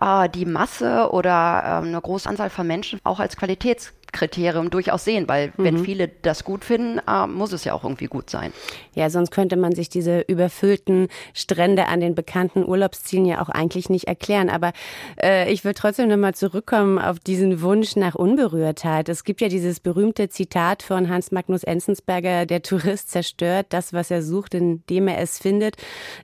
äh, 0.00 0.28
die 0.28 0.46
Masse 0.46 1.10
oder 1.10 1.62
äh, 1.82 1.86
eine 1.86 2.00
große 2.00 2.28
Anzahl 2.28 2.50
von 2.50 2.66
Menschen 2.66 3.00
auch 3.04 3.20
als 3.20 3.36
Qualitäts 3.36 3.92
Kriterium 4.12 4.70
durchaus 4.70 5.04
sehen, 5.04 5.26
weil 5.28 5.52
mhm. 5.56 5.64
wenn 5.64 5.78
viele 5.78 6.08
das 6.08 6.44
gut 6.44 6.64
finden, 6.64 7.00
äh, 7.08 7.26
muss 7.26 7.52
es 7.52 7.64
ja 7.64 7.72
auch 7.72 7.84
irgendwie 7.84 8.06
gut 8.06 8.30
sein. 8.30 8.52
Ja, 8.94 9.10
sonst 9.10 9.30
könnte 9.30 9.56
man 9.56 9.74
sich 9.74 9.88
diese 9.88 10.20
überfüllten 10.20 11.08
Strände 11.34 11.88
an 11.88 12.00
den 12.00 12.14
bekannten 12.14 12.64
Urlaubszielen 12.64 13.24
ja 13.24 13.40
auch 13.40 13.48
eigentlich 13.48 13.88
nicht 13.88 14.06
erklären. 14.06 14.50
Aber 14.50 14.72
äh, 15.20 15.50
ich 15.52 15.64
will 15.64 15.74
trotzdem 15.74 16.08
nochmal 16.08 16.34
zurückkommen 16.34 16.98
auf 16.98 17.18
diesen 17.18 17.62
Wunsch 17.62 17.96
nach 17.96 18.14
Unberührtheit. 18.14 19.08
Es 19.08 19.24
gibt 19.24 19.40
ja 19.40 19.48
dieses 19.48 19.80
berühmte 19.80 20.28
Zitat 20.28 20.82
von 20.82 21.08
Hans 21.08 21.32
Magnus 21.32 21.64
Enzensberger, 21.64 22.46
der 22.46 22.62
Tourist 22.62 23.10
zerstört 23.10 23.66
das, 23.70 23.92
was 23.92 24.10
er 24.10 24.22
sucht, 24.22 24.54
indem 24.54 25.08
er 25.08 25.18
es 25.18 25.38
findet. 25.38 25.76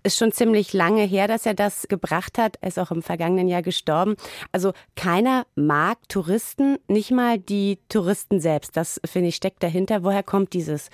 Ist 0.02 0.18
schon 0.18 0.32
ziemlich 0.32 0.72
lange 0.72 1.02
her, 1.02 1.26
dass 1.26 1.46
er 1.46 1.54
das 1.54 1.88
gebracht 1.88 2.38
hat. 2.38 2.56
Er 2.60 2.68
ist 2.68 2.78
auch 2.78 2.90
im 2.90 3.02
vergangenen 3.02 3.48
Jahr 3.48 3.62
gestorben. 3.62 4.16
Also 4.52 4.72
keiner 4.96 5.46
mag 5.54 5.98
Touristen, 6.08 6.78
nicht 6.88 7.10
mal 7.10 7.38
die 7.38 7.77
Touristen 7.88 8.40
selbst. 8.40 8.76
Das, 8.76 9.00
finde 9.04 9.28
ich, 9.28 9.36
steckt 9.36 9.62
dahinter. 9.62 10.04
Woher 10.04 10.22
kommt 10.22 10.52
dieses 10.52 10.90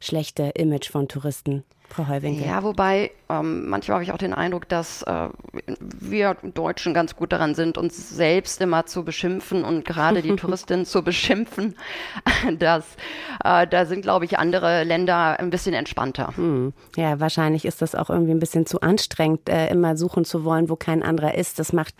schlechte 0.00 0.44
Image 0.54 0.90
von 0.90 1.08
Touristen? 1.08 1.64
Frau 1.88 2.06
Heuwinkel. 2.06 2.46
Ja, 2.46 2.62
wobei 2.62 3.10
ähm, 3.30 3.68
manchmal 3.68 3.96
habe 3.96 4.04
ich 4.04 4.12
auch 4.12 4.18
den 4.18 4.34
Eindruck, 4.34 4.68
dass 4.68 5.02
äh, 5.02 5.28
wir 5.78 6.36
Deutschen 6.42 6.94
ganz 6.94 7.16
gut 7.16 7.32
daran 7.32 7.54
sind, 7.54 7.78
uns 7.78 8.10
selbst 8.10 8.60
immer 8.60 8.86
zu 8.86 9.04
beschimpfen 9.04 9.64
und 9.64 9.84
gerade 9.84 10.22
die 10.22 10.36
Touristinnen 10.36 10.86
zu 10.86 11.02
beschimpfen. 11.02 11.74
dass, 12.58 12.84
äh, 13.44 13.66
da 13.66 13.86
sind, 13.86 14.02
glaube 14.02 14.24
ich, 14.24 14.38
andere 14.38 14.84
Länder 14.84 15.38
ein 15.38 15.50
bisschen 15.50 15.74
entspannter. 15.74 16.36
Hm. 16.36 16.72
Ja, 16.96 17.20
wahrscheinlich 17.20 17.64
ist 17.64 17.82
das 17.82 17.94
auch 17.94 18.10
irgendwie 18.10 18.32
ein 18.32 18.38
bisschen 18.38 18.66
zu 18.66 18.80
anstrengend, 18.80 19.48
äh, 19.48 19.68
immer 19.68 19.96
suchen 19.96 20.24
zu 20.24 20.44
wollen, 20.44 20.68
wo 20.68 20.76
kein 20.76 21.02
anderer 21.02 21.34
ist. 21.34 21.58
Das 21.58 21.72
macht 21.72 21.94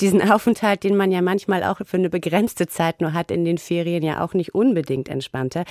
diesen 0.00 0.20
Aufenthalt, 0.30 0.84
den 0.84 0.96
man 0.96 1.10
ja 1.10 1.22
manchmal 1.22 1.64
auch 1.64 1.80
für 1.84 1.96
eine 1.96 2.10
begrenzte 2.10 2.66
Zeit 2.66 3.00
nur 3.00 3.12
hat 3.12 3.30
in 3.30 3.44
den 3.44 3.58
Ferien, 3.58 4.02
ja 4.02 4.22
auch 4.22 4.34
nicht 4.34 4.54
unbedingt 4.54 5.08
entspannter. 5.08 5.64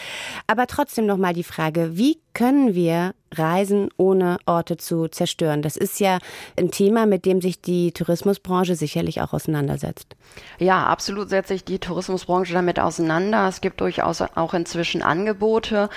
Aber 0.47 0.67
trotzdem 0.67 1.05
nochmal 1.05 1.33
die 1.33 1.43
Frage, 1.43 1.97
wie 1.97 2.19
können 2.39 2.73
wir 2.73 3.15
reisen, 3.33 3.89
ohne 3.97 4.37
Orte 4.45 4.77
zu 4.77 5.09
zerstören? 5.09 5.61
Das 5.61 5.75
ist 5.75 5.99
ja 5.99 6.19
ein 6.57 6.71
Thema, 6.71 7.05
mit 7.05 7.25
dem 7.25 7.41
sich 7.41 7.61
die 7.61 7.91
Tourismusbranche 7.91 8.75
sicherlich 8.75 9.21
auch 9.21 9.33
auseinandersetzt. 9.33 10.15
Ja, 10.57 10.85
absolut 10.85 11.29
setzt 11.29 11.49
sich 11.49 11.65
die 11.65 11.79
Tourismusbranche 11.79 12.53
damit 12.53 12.79
auseinander. 12.79 13.47
Es 13.49 13.59
gibt 13.59 13.81
durchaus 13.81 14.21
auch 14.21 14.53
inzwischen 14.53 15.01
Angebote. 15.01 15.89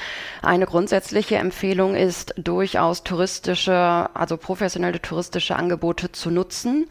Eine 0.43 0.67
grundsätzliche 0.67 1.37
Empfehlung 1.37 1.95
ist, 1.95 2.35
durchaus 2.37 3.05
touristische, 3.05 4.09
also 4.13 4.37
professionelle 4.37 5.01
touristische 5.01 5.55
Angebote 5.55 6.11
zu 6.11 6.31
nutzen, 6.31 6.89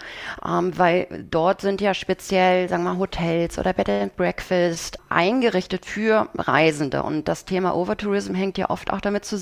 ähm, 0.47 0.77
weil 0.77 1.25
dort 1.29 1.59
sind 1.59 1.81
ja 1.81 1.93
speziell, 1.93 2.69
sagen 2.69 2.83
wir 2.83 2.93
mal, 2.93 2.99
Hotels 2.99 3.59
oder 3.59 3.73
Bed 3.73 3.89
and 3.89 4.15
Breakfast 4.15 4.97
eingerichtet 5.09 5.85
für 5.85 6.29
Reisende. 6.37 7.03
Und 7.03 7.27
das 7.27 7.43
Thema 7.43 7.75
Overtourism 7.75 8.33
hängt 8.33 8.57
ja 8.57 8.69
oft 8.69 8.91
auch 8.91 9.01
damit 9.01 9.25
zusammen, 9.25 9.40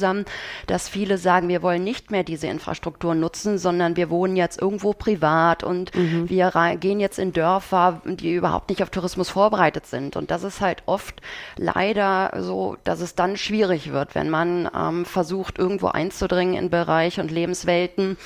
dass 0.67 0.89
viele 0.89 1.17
sagen, 1.17 1.47
wir 1.47 1.61
wollen 1.61 1.83
nicht 1.83 2.11
mehr 2.11 2.23
diese 2.23 2.47
Infrastruktur 2.47 3.15
nutzen, 3.15 3.57
sondern 3.57 3.95
wir 3.95 4.09
wohnen 4.09 4.35
jetzt 4.35 4.61
irgendwo 4.61 4.93
privat 4.93 5.63
und 5.63 5.95
mhm. 5.95 6.29
wir 6.29 6.51
gehen 6.79 6.99
jetzt 6.99 7.19
in 7.19 7.33
Dörfer, 7.33 8.01
die 8.05 8.33
überhaupt 8.33 8.69
nicht 8.69 8.83
auf 8.83 8.89
Tourismus 8.89 9.29
vorbereitet 9.29 9.85
sind. 9.85 10.15
Und 10.15 10.31
das 10.31 10.43
ist 10.43 10.61
halt 10.61 10.83
oft 10.85 11.21
leider 11.57 12.31
so, 12.39 12.77
dass 12.83 13.01
es 13.01 13.15
dann 13.15 13.37
schwierig 13.37 13.91
wird, 13.91 14.15
wenn 14.15 14.29
man 14.29 14.69
ähm, 14.75 15.05
versucht, 15.05 15.59
irgendwo 15.59 15.87
einzudringen 15.87 16.55
in 16.55 16.69
Bereich 16.69 17.19
und 17.19 17.31
Lebenswelten, 17.31 18.17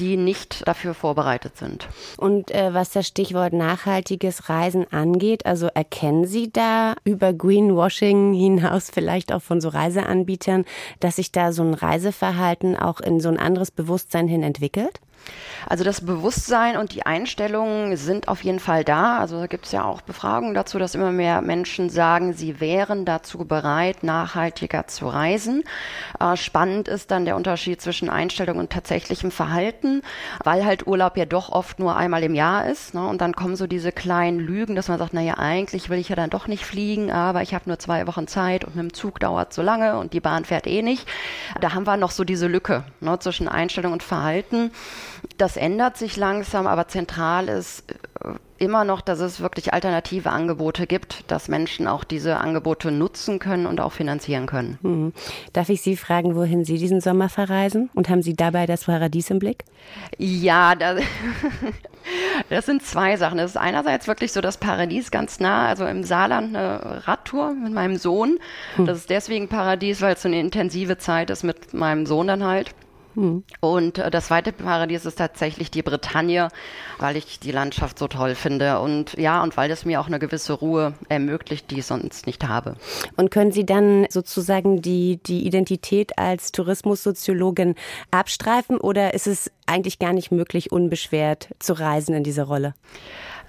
die 0.00 0.16
nicht 0.16 0.66
dafür 0.66 0.94
vorbereitet 0.94 1.56
sind. 1.56 1.86
Und 2.16 2.50
äh, 2.50 2.72
was 2.72 2.90
das 2.90 3.06
Stichwort 3.06 3.52
nachhaltiges 3.52 4.48
Reisen 4.48 4.90
angeht, 4.92 5.46
also 5.46 5.66
erkennen 5.66 6.26
Sie 6.26 6.50
da 6.50 6.94
über 7.04 7.32
Greenwashing 7.32 8.32
hinaus 8.32 8.90
vielleicht 8.90 9.32
auch 9.32 9.42
von 9.42 9.60
so 9.60 9.68
Reiseanbietern, 9.68 10.64
dass 11.00 11.16
sich 11.16 11.30
da 11.32 11.52
so 11.52 11.62
ein 11.62 11.74
Reiseverhalten 11.74 12.76
auch 12.76 13.00
in 13.00 13.20
so 13.20 13.28
ein 13.28 13.38
anderes 13.38 13.70
Bewusstsein 13.70 14.26
hin 14.26 14.42
entwickelt? 14.42 15.00
Also 15.68 15.84
das 15.84 16.04
Bewusstsein 16.04 16.76
und 16.76 16.94
die 16.94 17.04
Einstellungen 17.04 17.96
sind 17.96 18.28
auf 18.28 18.42
jeden 18.42 18.60
Fall 18.60 18.84
da. 18.84 19.18
Also 19.18 19.40
da 19.40 19.46
gibt 19.46 19.66
es 19.66 19.72
ja 19.72 19.84
auch 19.84 20.00
Befragungen 20.00 20.54
dazu, 20.54 20.78
dass 20.78 20.94
immer 20.94 21.12
mehr 21.12 21.42
Menschen 21.42 21.90
sagen, 21.90 22.32
sie 22.32 22.60
wären 22.60 23.04
dazu 23.04 23.38
bereit, 23.44 24.02
nachhaltiger 24.02 24.86
zu 24.86 25.08
reisen. 25.08 25.64
Äh, 26.18 26.36
spannend 26.36 26.88
ist 26.88 27.10
dann 27.10 27.24
der 27.24 27.36
Unterschied 27.36 27.80
zwischen 27.80 28.08
Einstellung 28.08 28.58
und 28.58 28.70
tatsächlichem 28.70 29.30
Verhalten, 29.30 30.02
weil 30.44 30.64
halt 30.64 30.86
Urlaub 30.86 31.16
ja 31.16 31.26
doch 31.26 31.50
oft 31.50 31.78
nur 31.78 31.96
einmal 31.96 32.22
im 32.22 32.34
Jahr 32.34 32.66
ist. 32.66 32.94
Ne? 32.94 33.06
Und 33.06 33.20
dann 33.20 33.34
kommen 33.34 33.56
so 33.56 33.66
diese 33.66 33.92
kleinen 33.92 34.38
Lügen, 34.38 34.74
dass 34.76 34.88
man 34.88 34.98
sagt, 34.98 35.12
naja, 35.12 35.34
eigentlich 35.38 35.90
will 35.90 35.98
ich 35.98 36.08
ja 36.08 36.16
dann 36.16 36.30
doch 36.30 36.46
nicht 36.46 36.64
fliegen, 36.64 37.10
aber 37.10 37.42
ich 37.42 37.54
habe 37.54 37.68
nur 37.68 37.78
zwei 37.78 38.06
Wochen 38.06 38.26
Zeit 38.26 38.64
und 38.64 38.76
mit 38.76 38.84
dem 38.84 38.92
Zug 38.94 39.20
dauert 39.20 39.52
so 39.52 39.62
lange 39.62 39.98
und 39.98 40.12
die 40.12 40.20
Bahn 40.20 40.44
fährt 40.44 40.66
eh 40.66 40.82
nicht. 40.82 41.06
Da 41.60 41.74
haben 41.74 41.86
wir 41.86 41.96
noch 41.96 42.10
so 42.10 42.24
diese 42.24 42.46
Lücke 42.46 42.84
ne, 43.00 43.18
zwischen 43.18 43.48
Einstellung 43.48 43.92
und 43.92 44.02
Verhalten. 44.02 44.70
Das 45.38 45.56
ändert 45.56 45.96
sich 45.96 46.16
langsam, 46.16 46.66
aber 46.66 46.88
zentral 46.88 47.48
ist 47.48 47.84
äh, 47.90 48.34
immer 48.60 48.84
noch, 48.84 49.00
dass 49.00 49.20
es 49.20 49.40
wirklich 49.40 49.72
alternative 49.72 50.30
Angebote 50.30 50.86
gibt, 50.86 51.24
dass 51.30 51.48
Menschen 51.48 51.86
auch 51.86 52.04
diese 52.04 52.36
Angebote 52.36 52.92
nutzen 52.92 53.38
können 53.38 53.66
und 53.66 53.80
auch 53.80 53.92
finanzieren 53.92 54.46
können. 54.46 54.78
Hm. 54.82 55.12
Darf 55.54 55.70
ich 55.70 55.80
Sie 55.80 55.96
fragen, 55.96 56.36
wohin 56.36 56.64
Sie 56.64 56.76
diesen 56.76 57.00
Sommer 57.00 57.30
verreisen? 57.30 57.88
Und 57.94 58.10
haben 58.10 58.22
Sie 58.22 58.34
dabei 58.34 58.66
das 58.66 58.84
Paradies 58.84 59.30
im 59.30 59.38
Blick? 59.38 59.64
Ja, 60.18 60.74
das, 60.74 61.00
das 62.50 62.66
sind 62.66 62.82
zwei 62.82 63.16
Sachen. 63.16 63.38
Das 63.38 63.52
ist 63.52 63.56
einerseits 63.56 64.06
wirklich 64.06 64.32
so 64.32 64.42
das 64.42 64.58
Paradies 64.58 65.10
ganz 65.10 65.40
nah, 65.40 65.66
also 65.68 65.86
im 65.86 66.04
Saarland 66.04 66.54
eine 66.54 67.06
Radtour 67.06 67.54
mit 67.54 67.72
meinem 67.72 67.96
Sohn. 67.96 68.38
Hm. 68.76 68.84
Das 68.84 68.98
ist 68.98 69.10
deswegen 69.10 69.48
Paradies, 69.48 70.02
weil 70.02 70.14
es 70.14 70.22
so 70.22 70.28
eine 70.28 70.38
intensive 70.38 70.98
Zeit 70.98 71.30
ist 71.30 71.44
mit 71.44 71.72
meinem 71.72 72.04
Sohn 72.04 72.26
dann 72.26 72.44
halt. 72.44 72.74
Hm. 73.14 73.44
Und 73.60 73.98
äh, 73.98 74.10
das 74.10 74.26
zweite 74.26 74.52
Paradies 74.52 75.04
ist 75.04 75.16
tatsächlich 75.16 75.70
die 75.70 75.82
Bretagne, 75.82 76.48
weil 76.98 77.16
ich 77.16 77.40
die 77.40 77.52
Landschaft 77.52 77.98
so 77.98 78.08
toll 78.08 78.34
finde 78.34 78.80
und 78.80 79.14
ja, 79.14 79.42
und 79.42 79.56
weil 79.56 79.70
es 79.70 79.84
mir 79.84 80.00
auch 80.00 80.06
eine 80.06 80.18
gewisse 80.18 80.52
Ruhe 80.52 80.94
ermöglicht, 81.08 81.70
die 81.70 81.80
ich 81.80 81.86
sonst 81.86 82.26
nicht 82.26 82.46
habe. 82.46 82.76
Und 83.16 83.30
können 83.30 83.52
Sie 83.52 83.66
dann 83.66 84.06
sozusagen 84.10 84.82
die, 84.82 85.20
die 85.24 85.46
Identität 85.46 86.18
als 86.18 86.52
Tourismussoziologin 86.52 87.74
abstreifen 88.10 88.76
oder 88.78 89.14
ist 89.14 89.26
es 89.26 89.50
eigentlich 89.66 89.98
gar 89.98 90.12
nicht 90.12 90.30
möglich, 90.30 90.72
unbeschwert 90.72 91.48
zu 91.58 91.72
reisen 91.72 92.14
in 92.14 92.24
dieser 92.24 92.44
Rolle? 92.44 92.74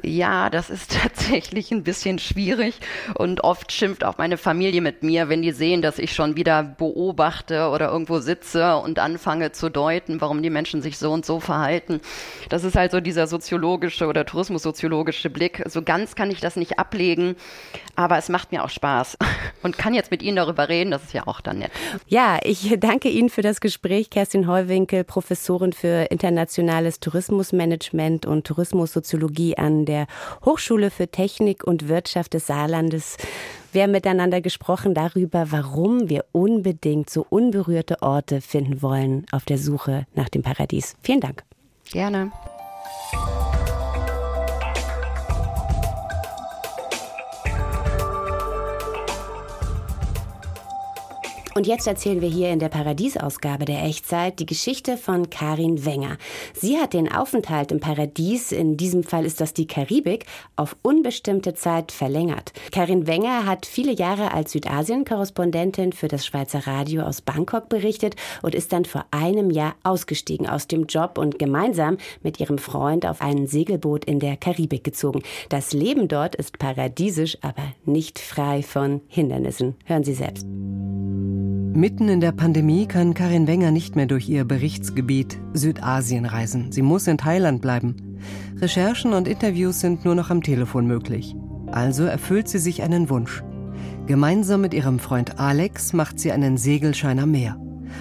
Ja, 0.04 0.50
das 0.50 0.70
ist 0.70 0.98
tatsächlich 1.02 1.72
ein 1.72 1.84
bisschen 1.84 2.18
schwierig 2.20 2.76
und 3.16 3.44
oft 3.44 3.72
schimpft 3.72 4.04
auch 4.04 4.18
meine 4.18 4.38
Familie 4.38 4.82
mit 4.82 5.04
mir, 5.04 5.30
wenn 5.30 5.42
die 5.42 5.52
sehen, 5.52 5.82
dass 5.82 6.00
ich 6.00 6.14
schon 6.14 6.36
wieder 6.36 6.64
beobachte 6.64 7.70
oder 7.70 7.92
irgendwo 7.92 8.20
sitze 8.20 8.78
und 8.78 9.00
anfange 9.00 9.52
zu 9.52 9.70
deuten, 9.70 10.20
warum 10.22 10.42
die 10.42 10.50
Menschen 10.50 10.82
sich 10.82 10.98
so 10.98 11.12
und 11.12 11.26
so 11.26 11.40
verhalten. 11.40 12.02
Das 12.50 12.64
ist 12.64 12.76
halt 12.76 12.92
so 12.92 13.00
dieser 13.00 13.28
soziologische 13.28 14.08
oder 14.08 14.26
tourismussoziologische 14.26 15.30
Blick. 15.30 15.64
So 15.68 15.82
ganz 15.84 16.16
kann 16.16 16.32
ich 16.32 16.40
das 16.40 16.56
nicht 16.56 16.80
ablegen, 16.80 17.36
aber 17.96 18.18
es 18.18 18.30
macht 18.30 18.52
mir 18.52 18.64
auch 18.64 18.70
Spaß 18.70 19.18
und 19.64 19.78
kann 19.78 19.94
jetzt 19.94 20.10
mit 20.10 20.24
Ihnen 20.24 20.38
darüber 20.38 20.70
reden, 20.70 20.92
das 20.92 21.04
ist 21.04 21.14
ja 21.14 21.28
auch 21.28 21.42
dann 21.42 21.60
nett. 21.60 21.72
Ja, 22.08 22.40
ich 22.44 22.76
danke 22.80 23.10
Ihnen 23.10 23.30
für 23.30 23.42
das 23.42 23.62
Gespräch, 23.62 24.10
Kerstin 24.10 24.48
Heuwinkel, 24.48 25.04
Professorin 25.04 25.74
für 25.74 26.08
internationales 26.10 27.00
Tourismusmanagement 27.00 28.26
und 28.26 28.48
Tourismussoziologie 28.48 29.58
an 29.58 29.86
der 29.92 30.08
Hochschule 30.46 30.90
für 30.90 31.10
Technik 31.10 31.66
und 31.66 31.90
Wirtschaft 31.90 32.34
des 32.34 32.48
Saarlandes. 32.48 33.18
Wir 33.74 33.84
haben 33.84 33.92
miteinander 33.92 34.40
gesprochen 34.40 34.94
darüber, 34.94 35.52
warum 35.52 36.10
wir 36.10 36.24
unbedingt 36.32 37.10
so 37.10 37.26
unberührte 37.30 38.02
Orte 38.02 38.40
finden 38.40 38.82
wollen 38.82 39.26
auf 39.32 39.44
der 39.44 39.58
Suche 39.58 40.08
nach 40.16 40.30
dem 40.30 40.44
Paradies. 40.44 40.96
Vielen 41.04 41.20
Dank. 41.20 41.44
Gerne. 41.92 42.32
Und 51.54 51.68
jetzt 51.68 51.86
erzählen 51.86 52.22
wir 52.22 52.30
hier 52.30 52.50
in 52.50 52.60
der 52.60 52.70
Paradiesausgabe 52.70 53.66
der 53.66 53.84
Echtzeit 53.84 54.40
die 54.40 54.46
Geschichte 54.46 54.96
von 54.96 55.30
Karin 55.30 55.86
Wenger. 55.86 56.18
Sie 56.54 56.78
hat 56.78 56.94
den 56.94 57.12
Aufenthalt 57.12 57.74
im 57.74 57.82
Paradies, 57.82 58.54
in 58.54 58.78
diesem 58.78 59.04
Fall 59.04 59.26
ist 59.26 59.42
das 59.42 59.54
die 59.54 59.68
Karibik, 59.68 60.26
auf 60.56 60.78
unbestimmte 60.82 61.54
Zeit 61.54 61.92
verlängert. 61.92 62.54
Karin 62.72 63.06
Wenger 63.06 63.46
hat 63.46 63.66
viele 63.66 63.92
Jahre 63.92 64.34
als 64.34 64.54
Südasien-Korrespondentin 64.54 65.92
für 65.92 66.08
das 66.08 66.26
Schweizer 66.26 66.66
Radio 66.68 67.04
aus 67.04 67.22
Bangkok 67.22 67.68
berichtet 67.68 68.16
und 68.42 68.56
ist 68.56 68.72
dann 68.72 68.86
vor 68.86 69.06
einem 69.12 69.50
Jahr 69.50 69.76
ausgestiegen 69.84 70.48
aus 70.48 70.68
dem 70.68 70.86
Job 70.86 71.18
und 71.18 71.38
gemeinsam 71.38 71.98
mit 72.24 72.40
ihrem 72.40 72.60
Freund 72.60 73.06
auf 73.06 73.22
ein 73.22 73.48
Segelboot 73.48 74.06
in 74.06 74.20
der 74.20 74.38
Karibik 74.38 74.86
gezogen. 74.86 75.22
Das 75.50 75.74
Leben 75.74 76.08
dort 76.08 76.36
ist 76.36 76.60
paradiesisch, 76.60 77.38
aber 77.42 77.64
nicht 77.84 78.20
frei 78.20 78.64
von 78.64 79.02
Hindernissen. 79.10 79.76
Hören 79.86 80.06
Sie 80.06 80.14
selbst. 80.14 80.48
Mitten 81.74 82.10
in 82.10 82.20
der 82.20 82.34
Pandemie 82.34 82.86
kann 82.86 83.14
Karin 83.14 83.48
Wenger 83.48 83.72
nicht 83.72 83.96
mehr 83.96 84.06
durch 84.06 84.28
ihr 84.28 84.44
Berichtsgebiet 84.44 85.40
Südasien 85.54 86.26
reisen. 86.26 86.70
Sie 86.74 86.82
muss 86.82 87.08
in 87.08 87.18
Thailand 87.18 87.62
bleiben. 87.62 88.18
Recherchen 88.58 89.14
und 89.14 89.26
Interviews 89.26 89.80
sind 89.80 90.04
nur 90.04 90.14
noch 90.14 90.30
am 90.30 90.44
Telefon 90.44 90.86
möglich. 90.86 91.34
Also 91.68 92.04
erfüllt 92.04 92.50
sie 92.50 92.60
sich 92.60 92.84
einen 92.84 93.10
Wunsch. 93.10 93.42
Gemeinsam 94.06 94.60
mit 94.60 94.74
ihrem 94.74 95.00
Freund 95.00 95.40
Alex 95.40 95.94
macht 95.94 96.20
sie 96.20 96.34
einen 96.34 96.58
Segelschein 96.58 97.20
am 97.20 97.32
Meer. 97.32 97.58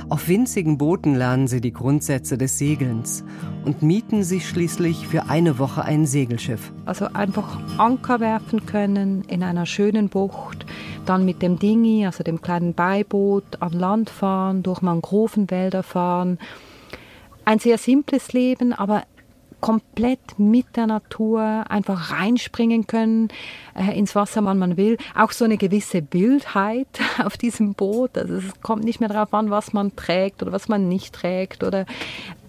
Auf 0.08 0.28
winzigen 0.28 0.78
Booten 0.78 1.14
lernen 1.14 1.46
sie 1.46 1.60
die 1.60 1.72
Grundsätze 1.72 2.38
des 2.38 2.58
Segelns 2.58 3.24
und 3.64 3.82
mieten 3.82 4.24
sich 4.24 4.48
schließlich 4.48 5.06
für 5.06 5.28
eine 5.28 5.58
Woche 5.58 5.84
ein 5.84 6.06
Segelschiff. 6.06 6.72
Also 6.86 7.06
einfach 7.12 7.58
Anker 7.78 8.20
werfen 8.20 8.66
können 8.66 9.22
in 9.28 9.42
einer 9.42 9.66
schönen 9.66 10.08
Bucht, 10.08 10.66
dann 11.06 11.24
mit 11.24 11.42
dem 11.42 11.58
Dingi, 11.58 12.06
also 12.06 12.24
dem 12.24 12.40
kleinen 12.40 12.74
Beiboot, 12.74 13.60
an 13.60 13.72
Land 13.72 14.10
fahren, 14.10 14.62
durch 14.62 14.82
Mangrovenwälder 14.82 15.82
fahren. 15.82 16.38
Ein 17.44 17.58
sehr 17.58 17.78
simples 17.78 18.32
Leben, 18.32 18.72
aber 18.72 19.02
komplett 19.60 20.38
mit 20.38 20.76
der 20.76 20.86
Natur 20.86 21.64
einfach 21.68 22.12
reinspringen 22.12 22.86
können 22.86 23.28
äh, 23.74 23.96
ins 23.98 24.14
Wasser, 24.14 24.44
wann 24.44 24.58
man 24.58 24.76
will. 24.76 24.96
Auch 25.14 25.32
so 25.32 25.44
eine 25.44 25.56
gewisse 25.56 26.02
Wildheit 26.10 26.88
auf 27.24 27.36
diesem 27.36 27.74
Boot. 27.74 28.16
Also 28.16 28.34
es 28.34 28.60
kommt 28.62 28.84
nicht 28.84 29.00
mehr 29.00 29.08
darauf 29.08 29.32
an, 29.34 29.50
was 29.50 29.72
man 29.72 29.96
trägt 29.96 30.42
oder 30.42 30.52
was 30.52 30.68
man 30.68 30.88
nicht 30.88 31.14
trägt. 31.14 31.62
Oder 31.62 31.86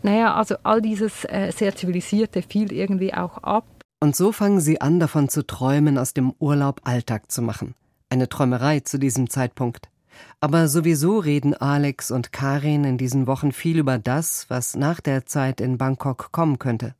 naja, 0.04 0.34
also 0.34 0.56
all 0.64 0.82
dieses 0.82 1.26
äh, 1.26 1.52
sehr 1.56 1.76
zivilisierte 1.76 2.42
fiel 2.42 2.72
irgendwie 2.72 3.14
auch 3.14 3.38
ab. 3.40 3.66
Und 4.00 4.16
so 4.16 4.32
fangen 4.32 4.60
sie 4.60 4.82
an, 4.82 5.00
davon 5.00 5.30
zu 5.30 5.46
träumen, 5.46 5.98
aus 5.98 6.14
dem 6.14 6.34
Urlaub 6.40 6.82
Alltag 6.86 7.32
zu 7.32 7.42
machen. 7.42 7.76
Eine 8.10 8.28
Träumerei 8.28 8.80
zu 8.80 8.98
diesem 8.98 9.30
Zeitpunkt. 9.30 9.90
Aber 10.40 10.68
sowieso 10.68 11.20
reden 11.20 11.54
Alex 11.54 12.10
und 12.10 12.32
Karin 12.32 12.84
in 12.84 12.98
diesen 12.98 13.28
Wochen 13.28 13.52
viel 13.52 13.78
über 13.78 14.00
das, 14.00 14.50
was 14.50 14.76
nach 14.76 15.00
der 15.00 15.26
Zeit 15.26 15.62
in 15.62 15.78
Bangkok 15.78 16.32
kommen 16.32 16.58
könnte. 16.58 16.96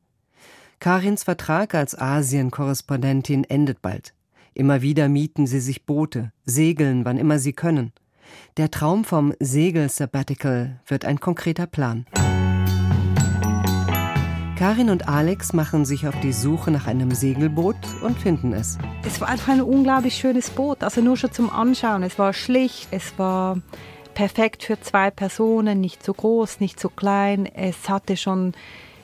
Karins 0.82 1.22
Vertrag 1.22 1.76
als 1.76 1.96
Asien-Korrespondentin 1.96 3.44
endet 3.44 3.82
bald. 3.82 4.14
Immer 4.52 4.82
wieder 4.82 5.08
mieten 5.08 5.46
sie 5.46 5.60
sich 5.60 5.86
Boote, 5.86 6.32
segeln, 6.44 7.04
wann 7.04 7.18
immer 7.18 7.38
sie 7.38 7.52
können. 7.52 7.92
Der 8.56 8.68
Traum 8.68 9.04
vom 9.04 9.32
Segel-Sabbatical 9.38 10.80
wird 10.88 11.04
ein 11.04 11.20
konkreter 11.20 11.68
Plan. 11.68 12.04
Karin 14.58 14.90
und 14.90 15.08
Alex 15.08 15.52
machen 15.52 15.84
sich 15.84 16.08
auf 16.08 16.18
die 16.18 16.32
Suche 16.32 16.72
nach 16.72 16.88
einem 16.88 17.12
Segelboot 17.12 17.76
und 18.02 18.18
finden 18.18 18.52
es. 18.52 18.76
Es 19.06 19.20
war 19.20 19.28
einfach 19.28 19.52
ein 19.52 19.62
unglaublich 19.62 20.16
schönes 20.16 20.50
Boot, 20.50 20.82
also 20.82 21.00
nur 21.00 21.16
schon 21.16 21.30
zum 21.30 21.48
Anschauen. 21.48 22.02
Es 22.02 22.18
war 22.18 22.32
schlicht, 22.32 22.88
es 22.90 23.16
war 23.18 23.62
perfekt 24.14 24.64
für 24.64 24.80
zwei 24.80 25.12
Personen, 25.12 25.80
nicht 25.80 26.02
zu 26.02 26.12
groß, 26.12 26.58
nicht 26.58 26.80
zu 26.80 26.88
klein. 26.88 27.46
Es 27.46 27.88
hatte 27.88 28.16
schon 28.16 28.52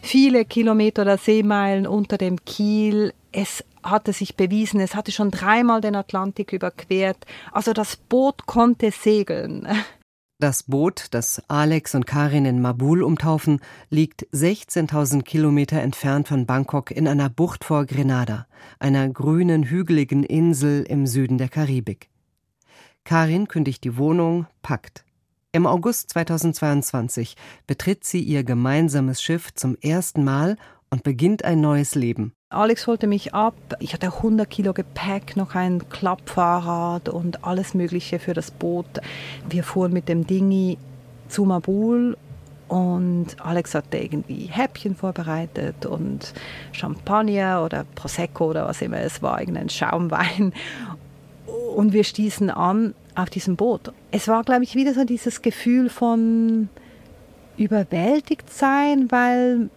viele 0.02 0.44
Kilometer 0.44 1.02
oder 1.02 1.18
Seemeilen 1.18 1.86
unter 1.86 2.18
dem 2.18 2.44
Kiel. 2.44 3.12
Es 3.32 3.64
hatte 3.82 4.12
sich 4.12 4.36
bewiesen, 4.36 4.80
es 4.80 4.94
hatte 4.94 5.12
schon 5.12 5.30
dreimal 5.30 5.80
den 5.80 5.96
Atlantik 5.96 6.52
überquert. 6.52 7.24
Also 7.52 7.72
das 7.72 7.96
Boot 7.96 8.46
konnte 8.46 8.90
segeln. 8.90 9.66
Das 10.40 10.62
Boot, 10.62 11.06
das 11.10 11.42
Alex 11.48 11.96
und 11.96 12.06
Karin 12.06 12.44
in 12.44 12.62
Mabul 12.62 13.02
umtaufen, 13.02 13.60
liegt 13.90 14.24
16.000 14.32 15.22
Kilometer 15.22 15.80
entfernt 15.80 16.28
von 16.28 16.46
Bangkok 16.46 16.92
in 16.92 17.08
einer 17.08 17.28
Bucht 17.28 17.64
vor 17.64 17.86
Grenada, 17.86 18.46
einer 18.78 19.08
grünen, 19.08 19.64
hügeligen 19.64 20.22
Insel 20.22 20.84
im 20.84 21.08
Süden 21.08 21.38
der 21.38 21.48
Karibik. 21.48 22.08
Karin 23.02 23.48
kündigt 23.48 23.82
die 23.82 23.96
Wohnung, 23.96 24.46
packt. 24.62 25.04
Im 25.50 25.66
August 25.66 26.10
2022 26.10 27.34
betritt 27.66 28.04
sie 28.04 28.20
ihr 28.20 28.44
gemeinsames 28.44 29.22
Schiff 29.22 29.54
zum 29.54 29.78
ersten 29.80 30.22
Mal 30.22 30.58
und 30.90 31.04
beginnt 31.04 31.42
ein 31.42 31.62
neues 31.62 31.94
Leben. 31.94 32.34
Alex 32.50 32.86
holte 32.86 33.06
mich 33.06 33.32
ab. 33.32 33.54
Ich 33.80 33.94
hatte 33.94 34.08
100 34.08 34.48
Kilo 34.50 34.74
Gepäck, 34.74 35.36
noch 35.36 35.54
ein 35.54 35.88
Klappfahrrad 35.88 37.08
und 37.08 37.44
alles 37.44 37.72
Mögliche 37.72 38.18
für 38.18 38.34
das 38.34 38.50
Boot. 38.50 39.00
Wir 39.48 39.64
fuhren 39.64 39.94
mit 39.94 40.10
dem 40.10 40.26
Dingi 40.26 40.76
zu 41.28 41.46
Mabul 41.46 42.18
und 42.68 43.28
Alex 43.38 43.74
hatte 43.74 43.96
irgendwie 43.96 44.50
Häppchen 44.52 44.96
vorbereitet 44.96 45.86
und 45.86 46.34
Champagner 46.72 47.64
oder 47.64 47.86
Prosecco 47.94 48.50
oder 48.50 48.66
was 48.66 48.82
immer 48.82 49.00
es 49.00 49.22
war, 49.22 49.40
irgendein 49.40 49.70
Schaumwein. 49.70 50.52
Und 51.74 51.94
wir 51.94 52.04
stießen 52.04 52.50
an 52.50 52.94
auf 53.18 53.30
diesem 53.30 53.56
Boot. 53.56 53.92
Es 54.10 54.28
war, 54.28 54.44
glaube 54.44 54.64
ich, 54.64 54.74
wieder 54.74 54.94
so 54.94 55.04
dieses 55.04 55.42
Gefühl 55.42 55.90
von 55.90 56.68
überwältigt 57.56 58.48
sein, 58.52 59.10
weil 59.10 59.70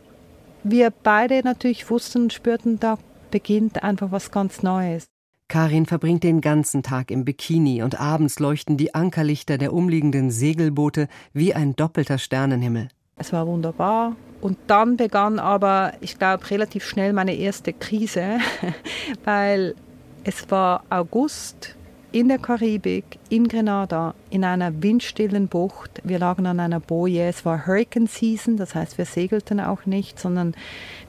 wir 0.63 0.91
beide 0.91 1.41
natürlich 1.43 1.89
wussten 1.89 2.23
und 2.23 2.33
spürten, 2.33 2.79
da 2.79 2.97
beginnt 3.31 3.83
einfach 3.83 4.11
was 4.11 4.31
ganz 4.31 4.61
Neues. 4.61 5.05
Karin 5.47 5.85
verbringt 5.85 6.23
den 6.23 6.39
ganzen 6.39 6.83
Tag 6.83 7.11
im 7.11 7.25
Bikini 7.25 7.83
und 7.83 7.99
abends 7.99 8.39
leuchten 8.39 8.77
die 8.77 8.93
Ankerlichter 8.93 9.57
der 9.57 9.73
umliegenden 9.73 10.31
Segelboote 10.31 11.09
wie 11.33 11.53
ein 11.53 11.75
doppelter 11.75 12.19
Sternenhimmel. 12.19 12.87
Es 13.17 13.33
war 13.33 13.47
wunderbar. 13.47 14.15
Und 14.39 14.57
dann 14.67 14.97
begann 14.97 15.39
aber, 15.39 15.93
ich 15.99 16.17
glaube, 16.17 16.49
relativ 16.49 16.85
schnell 16.85 17.11
meine 17.11 17.35
erste 17.35 17.73
Krise, 17.73 18.39
weil 19.25 19.75
es 20.23 20.49
war 20.49 20.83
August, 20.89 21.75
in 22.11 22.27
der 22.27 22.39
Karibik, 22.39 23.19
in 23.29 23.47
Grenada, 23.47 24.13
in 24.29 24.43
einer 24.43 24.81
windstillen 24.83 25.47
Bucht. 25.47 26.01
Wir 26.03 26.19
lagen 26.19 26.45
an 26.45 26.59
einer 26.59 26.79
Boje. 26.79 27.27
Es 27.27 27.45
war 27.45 27.65
Hurricane 27.65 28.07
Season, 28.07 28.57
das 28.57 28.75
heißt, 28.75 28.97
wir 28.97 29.05
segelten 29.05 29.59
auch 29.59 29.85
nicht, 29.85 30.19
sondern 30.19 30.53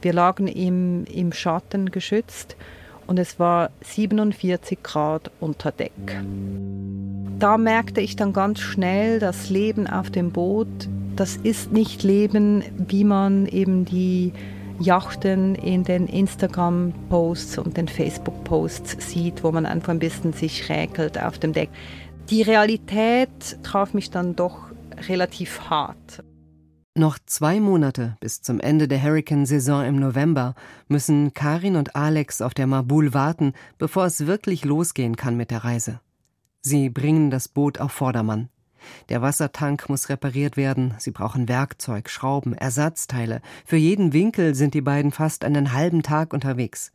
wir 0.01 0.13
lagen 0.13 0.47
im, 0.47 1.05
im 1.07 1.33
Schatten 1.33 1.91
geschützt 1.91 2.57
und 3.07 3.19
es 3.19 3.39
war 3.39 3.71
47 3.83 4.83
Grad 4.83 5.31
unter 5.41 5.73
Deck. 5.73 5.93
Da 7.39 7.59
merkte 7.59 8.01
ich 8.01 8.15
dann 8.15 8.33
ganz 8.33 8.61
schnell, 8.61 9.19
das 9.19 9.51
Leben 9.51 9.89
auf 9.89 10.11
dem 10.11 10.31
Boot, 10.31 10.69
das 11.17 11.37
ist 11.37 11.73
nicht 11.73 12.05
Leben, 12.05 12.63
wie 12.79 13.05
man 13.05 13.47
eben 13.47 13.85
die 13.85 14.33
Yachten 14.83 15.55
in 15.55 15.85
den 15.85 16.07
Instagram-Posts 16.07 17.59
und 17.59 17.77
den 17.77 17.89
Facebook-Posts 17.89 18.97
sieht, 18.99 19.45
wo 19.45 19.53
man 19.53 19.67
einfach 19.67 19.91
ein 19.91 19.99
bisschen 19.99 20.33
sich 20.33 20.65
schräkelt 20.65 21.23
auf 21.23 21.39
dem 21.39 21.53
Deck. 21.53 21.71
Die 22.31 22.43
Realität 22.43 23.59
traf 23.63 23.95
mich 23.95 24.11
dann 24.11 24.37
doch 24.37 24.67
relativ 25.09 25.71
hart. 25.71 26.25
Noch 26.95 27.19
zwei 27.25 27.59
Monate 27.59 28.17
bis 28.21 28.43
zum 28.43 28.61
Ende 28.61 28.87
der 28.87 29.03
Hurricane-Saison 29.03 29.85
im 29.87 29.97
November 29.97 30.55
müssen 30.89 31.33
Karin 31.33 31.77
und 31.77 31.97
Alex 31.97 32.43
auf 32.43 32.53
der 32.53 32.67
Mabul 32.67 33.15
warten, 33.15 33.55
bevor 33.79 34.05
es 34.05 34.27
wirklich 34.27 34.65
losgehen 34.67 35.17
kann 35.17 35.37
mit 35.37 35.51
der 35.51 35.65
Reise. 35.65 36.01
Sie 36.61 36.91
bringen 36.91 37.31
das 37.31 37.49
Boot 37.49 37.81
auf 37.81 37.93
Vordermann. 37.93 38.51
Der 39.09 39.23
Wassertank 39.23 39.89
muss 39.89 40.09
repariert 40.09 40.57
werden, 40.57 40.95
sie 40.99 41.11
brauchen 41.11 41.49
Werkzeug, 41.49 42.09
Schrauben, 42.11 42.55
Ersatzteile. 42.55 43.41
Für 43.65 43.77
jeden 43.77 44.13
Winkel 44.13 44.55
sind 44.55 44.75
die 44.75 44.81
beiden 44.81 45.13
fast 45.13 45.45
einen 45.45 45.73
halben 45.73 46.03
Tag 46.03 46.33
unterwegs. 46.33 46.93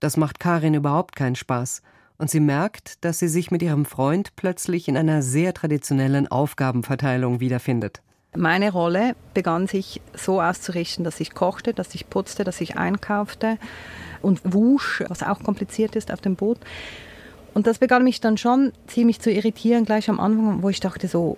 Das 0.00 0.16
macht 0.16 0.40
Karin 0.40 0.74
überhaupt 0.74 1.16
keinen 1.16 1.36
Spaß, 1.36 1.82
und 2.18 2.30
sie 2.30 2.40
merkt, 2.40 3.04
dass 3.04 3.20
sie 3.20 3.28
sich 3.28 3.50
mit 3.50 3.62
ihrem 3.62 3.84
Freund 3.84 4.34
plötzlich 4.36 4.88
in 4.88 4.96
einer 4.96 5.22
sehr 5.22 5.54
traditionellen 5.54 6.26
Aufgabenverteilung 6.28 7.40
wiederfindet. 7.40 8.02
Meine 8.36 8.72
Rolle 8.72 9.14
begann 9.34 9.66
sich 9.66 10.02
so 10.14 10.42
auszurichten, 10.42 11.04
dass 11.04 11.20
ich 11.20 11.32
kochte, 11.32 11.72
dass 11.72 11.94
ich 11.94 12.10
putzte, 12.10 12.44
dass 12.44 12.60
ich 12.60 12.76
einkaufte 12.76 13.56
und 14.20 14.40
wusch, 14.44 15.02
was 15.08 15.22
auch 15.22 15.42
kompliziert 15.42 15.96
ist 15.96 16.12
auf 16.12 16.20
dem 16.20 16.36
Boot. 16.36 16.58
Und 17.54 17.66
das 17.66 17.78
begann 17.78 18.04
mich 18.04 18.20
dann 18.20 18.36
schon 18.36 18.72
ziemlich 18.86 19.20
zu 19.20 19.30
irritieren, 19.30 19.84
gleich 19.84 20.08
am 20.08 20.20
Anfang, 20.20 20.62
wo 20.62 20.68
ich 20.68 20.80
dachte 20.80 21.08
so, 21.08 21.36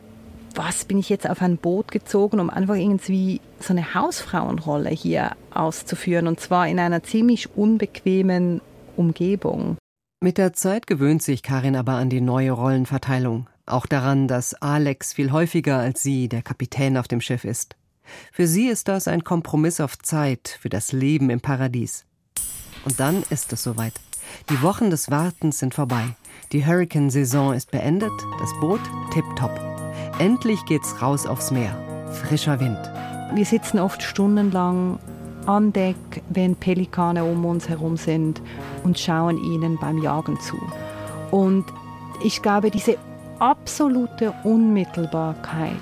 was 0.54 0.84
bin 0.84 0.98
ich 0.98 1.08
jetzt 1.08 1.28
auf 1.28 1.42
ein 1.42 1.56
Boot 1.56 1.90
gezogen, 1.90 2.40
um 2.40 2.50
einfach 2.50 2.74
irgendwie 2.74 3.40
so 3.60 3.72
eine 3.72 3.94
Hausfrauenrolle 3.94 4.90
hier 4.90 5.32
auszuführen 5.52 6.26
und 6.26 6.40
zwar 6.40 6.68
in 6.68 6.78
einer 6.78 7.02
ziemlich 7.02 7.56
unbequemen 7.56 8.60
Umgebung. 8.96 9.76
Mit 10.20 10.38
der 10.38 10.52
Zeit 10.52 10.86
gewöhnt 10.86 11.22
sich 11.22 11.42
Karin 11.42 11.76
aber 11.76 11.92
an 11.92 12.10
die 12.10 12.20
neue 12.20 12.50
Rollenverteilung, 12.50 13.48
auch 13.64 13.86
daran, 13.86 14.28
dass 14.28 14.54
Alex 14.54 15.14
viel 15.14 15.32
häufiger 15.32 15.78
als 15.78 16.02
sie 16.02 16.28
der 16.28 16.42
Kapitän 16.42 16.96
auf 16.96 17.08
dem 17.08 17.20
Schiff 17.20 17.44
ist. 17.44 17.76
Für 18.32 18.46
sie 18.46 18.66
ist 18.66 18.88
das 18.88 19.08
ein 19.08 19.24
Kompromiss 19.24 19.80
auf 19.80 19.98
Zeit 19.98 20.58
für 20.60 20.68
das 20.68 20.92
Leben 20.92 21.30
im 21.30 21.40
Paradies. 21.40 22.04
Und 22.84 22.98
dann 22.98 23.22
ist 23.30 23.52
es 23.52 23.62
soweit. 23.62 23.94
Die 24.48 24.62
Wochen 24.62 24.90
des 24.90 25.10
Wartens 25.10 25.58
sind 25.58 25.74
vorbei. 25.74 26.16
Die 26.52 26.66
Hurricane-Saison 26.66 27.54
ist 27.54 27.70
beendet, 27.70 28.12
das 28.40 28.50
Boot 28.60 28.80
tipptopp. 29.12 29.58
Endlich 30.18 30.64
geht's 30.66 31.00
raus 31.00 31.26
aufs 31.26 31.50
Meer. 31.50 31.76
Frischer 32.12 32.58
Wind. 32.60 32.78
Wir 33.34 33.44
sitzen 33.44 33.78
oft 33.78 34.02
stundenlang 34.02 34.98
an 35.46 35.72
Deck, 35.72 35.96
wenn 36.28 36.56
Pelikane 36.56 37.24
um 37.24 37.44
uns 37.44 37.68
herum 37.68 37.96
sind 37.96 38.42
und 38.84 38.98
schauen 38.98 39.38
ihnen 39.38 39.78
beim 39.80 39.98
Jagen 39.98 40.38
zu. 40.40 40.58
Und 41.30 41.64
ich 42.22 42.42
glaube, 42.42 42.70
diese 42.70 42.96
absolute 43.38 44.34
Unmittelbarkeit, 44.44 45.74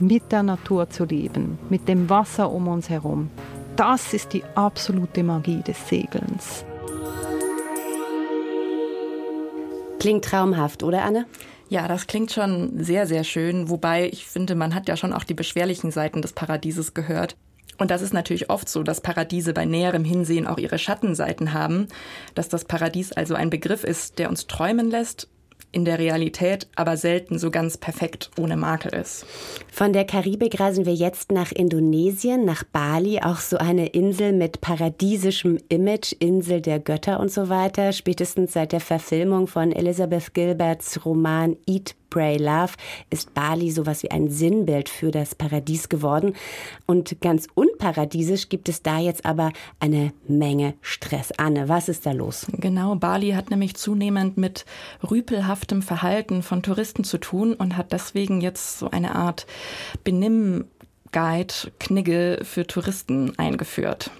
mit 0.00 0.30
der 0.30 0.44
Natur 0.44 0.88
zu 0.90 1.04
leben, 1.04 1.58
mit 1.68 1.88
dem 1.88 2.08
Wasser 2.08 2.50
um 2.50 2.68
uns 2.68 2.88
herum, 2.88 3.30
das 3.76 4.14
ist 4.14 4.32
die 4.32 4.44
absolute 4.54 5.22
Magie 5.22 5.62
des 5.62 5.88
Segelns. 5.88 6.64
Klingt 9.98 10.24
traumhaft, 10.24 10.82
oder 10.82 11.02
Anne? 11.02 11.26
Ja, 11.68 11.88
das 11.88 12.06
klingt 12.06 12.30
schon 12.32 12.82
sehr, 12.82 13.06
sehr 13.06 13.24
schön. 13.24 13.68
Wobei 13.68 14.08
ich 14.08 14.26
finde, 14.26 14.54
man 14.54 14.74
hat 14.74 14.88
ja 14.88 14.96
schon 14.96 15.12
auch 15.12 15.24
die 15.24 15.34
beschwerlichen 15.34 15.90
Seiten 15.90 16.22
des 16.22 16.32
Paradieses 16.32 16.94
gehört. 16.94 17.36
Und 17.78 17.90
das 17.90 18.02
ist 18.02 18.14
natürlich 18.14 18.50
oft 18.50 18.68
so, 18.68 18.82
dass 18.82 19.00
Paradiese 19.00 19.52
bei 19.52 19.64
näherem 19.64 20.04
Hinsehen 20.04 20.46
auch 20.46 20.58
ihre 20.58 20.78
Schattenseiten 20.78 21.52
haben, 21.52 21.88
dass 22.34 22.48
das 22.48 22.64
Paradies 22.64 23.12
also 23.12 23.34
ein 23.34 23.50
Begriff 23.50 23.84
ist, 23.84 24.18
der 24.18 24.30
uns 24.30 24.46
träumen 24.46 24.90
lässt, 24.90 25.28
in 25.72 25.84
der 25.84 25.98
Realität 25.98 26.66
aber 26.76 26.96
selten 26.96 27.38
so 27.38 27.50
ganz 27.50 27.76
perfekt 27.76 28.30
ohne 28.38 28.56
Makel 28.56 28.94
ist. 28.94 29.26
Von 29.70 29.92
der 29.92 30.04
Karibik 30.04 30.58
reisen 30.58 30.86
wir 30.86 30.94
jetzt 30.94 31.30
nach 31.30 31.52
Indonesien, 31.52 32.44
nach 32.44 32.64
Bali, 32.64 33.20
auch 33.20 33.38
so 33.38 33.58
eine 33.58 33.88
Insel 33.88 34.32
mit 34.32 34.60
paradiesischem 34.60 35.58
Image, 35.68 36.12
Insel 36.18 36.60
der 36.60 36.80
Götter 36.80 37.20
und 37.20 37.30
so 37.30 37.48
weiter, 37.48 37.92
spätestens 37.92 38.52
seit 38.52 38.72
der 38.72 38.80
Verfilmung 38.80 39.46
von 39.46 39.72
Elizabeth 39.72 40.34
Gilberts 40.34 41.04
Roman 41.04 41.56
Eat, 41.66 41.94
Pray 42.10 42.36
Love 42.36 42.72
ist 43.10 43.34
Bali 43.34 43.70
sowas 43.70 44.02
wie 44.02 44.10
ein 44.10 44.30
Sinnbild 44.30 44.88
für 44.88 45.10
das 45.10 45.34
Paradies 45.34 45.88
geworden. 45.88 46.34
Und 46.86 47.20
ganz 47.20 47.46
unparadiesisch 47.54 48.48
gibt 48.48 48.68
es 48.68 48.82
da 48.82 48.98
jetzt 48.98 49.24
aber 49.24 49.52
eine 49.80 50.12
Menge 50.26 50.74
Stress. 50.80 51.32
Anne, 51.32 51.68
was 51.68 51.88
ist 51.88 52.06
da 52.06 52.12
los? 52.12 52.46
Genau, 52.52 52.94
Bali 52.94 53.30
hat 53.30 53.50
nämlich 53.50 53.76
zunehmend 53.76 54.36
mit 54.36 54.64
rüpelhaftem 55.08 55.82
Verhalten 55.82 56.42
von 56.42 56.62
Touristen 56.62 57.04
zu 57.04 57.18
tun 57.18 57.54
und 57.54 57.76
hat 57.76 57.92
deswegen 57.92 58.40
jetzt 58.40 58.78
so 58.78 58.90
eine 58.90 59.14
Art 59.14 59.46
Benimm-Guide, 60.04 61.54
Knigge 61.78 62.40
für 62.42 62.66
Touristen 62.66 63.38
eingeführt. 63.38 64.10